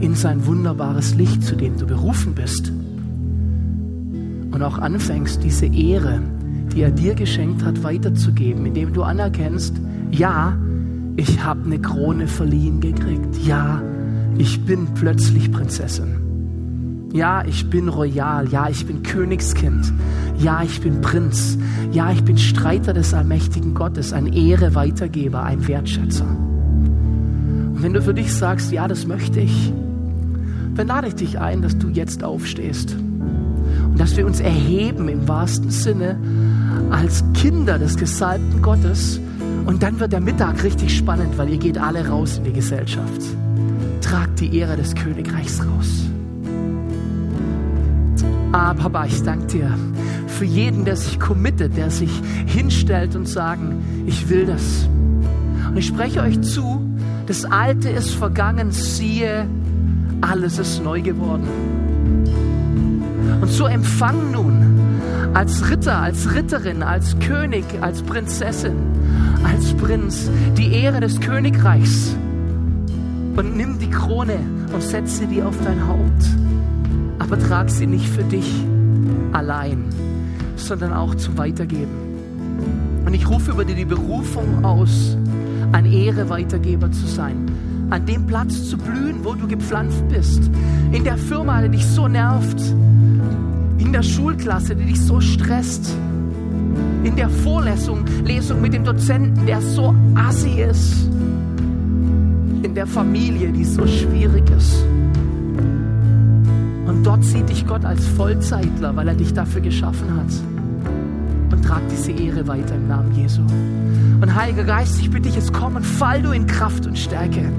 [0.02, 2.72] in sein wunderbares Licht, zu dem du berufen bist.
[4.52, 6.22] Und auch anfängst, diese Ehre,
[6.74, 9.74] die er dir geschenkt hat, weiterzugeben, indem du anerkennst,
[10.14, 10.58] ja,
[11.16, 13.38] ich habe eine Krone verliehen gekriegt.
[13.46, 13.82] Ja,
[14.38, 17.10] ich bin plötzlich Prinzessin.
[17.14, 18.48] Ja, ich bin royal.
[18.50, 19.94] Ja, ich bin Königskind.
[20.40, 21.58] Ja, ich bin Prinz.
[21.92, 26.26] Ja, ich bin Streiter des allmächtigen Gottes, ein Ehre-Weitergeber, ein Wertschätzer.
[26.26, 29.74] Und wenn du für dich sagst, ja, das möchte ich,
[30.76, 35.28] dann lade ich dich ein, dass du jetzt aufstehst und dass wir uns erheben im
[35.28, 36.18] wahrsten Sinne
[36.90, 39.20] als Kinder des gesalbten Gottes.
[39.66, 43.22] Und dann wird der Mittag richtig spannend, weil ihr geht alle raus in die Gesellschaft.
[44.02, 46.04] Tragt die Ehre des Königreichs raus.
[48.52, 49.78] Ah, Papa, ich danke dir
[50.28, 52.12] für jeden, der sich committet, der sich
[52.46, 54.90] hinstellt und sagen, ich will das.
[55.70, 56.82] Und ich spreche euch zu,
[57.28, 59.48] das Alte ist vergangen, siehe,
[60.22, 61.48] alles ist neu geworden.
[63.42, 64.54] Und so empfang nun
[65.34, 68.76] als Ritter, als Ritterin, als König, als Prinzessin,
[69.44, 72.16] als Prinz die Ehre des Königreichs
[73.36, 74.40] und nimm die Krone
[74.74, 76.26] und setze dir auf dein Haupt.
[77.20, 78.50] Aber trag sie nicht für dich
[79.32, 79.86] allein,
[80.56, 83.04] sondern auch zum Weitergeben.
[83.06, 85.18] Und ich rufe über dir die Berufung aus,
[85.72, 87.54] ein Ehre-Weitergeber zu sein
[87.94, 90.42] an dem Platz zu blühen, wo du gepflanzt bist.
[90.92, 92.60] In der Firma, die dich so nervt.
[93.78, 95.96] In der Schulklasse, die dich so stresst.
[97.04, 101.08] In der Vorlesung, Lesung mit dem Dozenten, der so assi ist.
[102.64, 104.84] In der Familie, die so schwierig ist.
[106.86, 111.52] Und dort sieht dich Gott als Vollzeitler, weil er dich dafür geschaffen hat.
[111.52, 113.42] Und trag diese Ehre weiter im Namen Jesu.
[114.22, 117.52] Und Heiliger Geist, ich bitte dich jetzt komm und fall du in Kraft und Stärke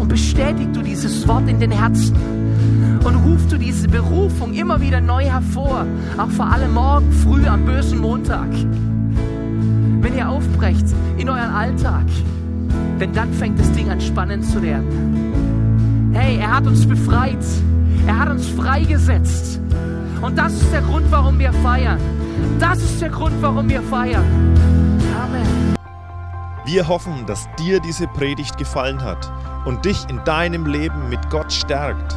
[0.00, 2.16] und bestätig du dieses Wort in den Herzen
[3.04, 5.86] und rufst du diese Berufung immer wieder neu hervor,
[6.16, 8.48] auch vor allem morgen früh am bösen Montag.
[10.00, 10.86] Wenn ihr aufbrecht
[11.16, 12.06] in euren Alltag,
[13.00, 16.10] denn dann fängt das Ding an spannend zu werden.
[16.12, 17.44] Hey, er hat uns befreit,
[18.06, 19.60] er hat uns freigesetzt
[20.20, 22.00] und das ist der Grund, warum wir feiern.
[22.58, 24.24] Das ist der Grund, warum wir feiern.
[25.22, 25.76] Amen.
[26.64, 29.30] Wir hoffen, dass dir diese Predigt gefallen hat
[29.64, 32.16] und dich in deinem Leben mit Gott stärkt.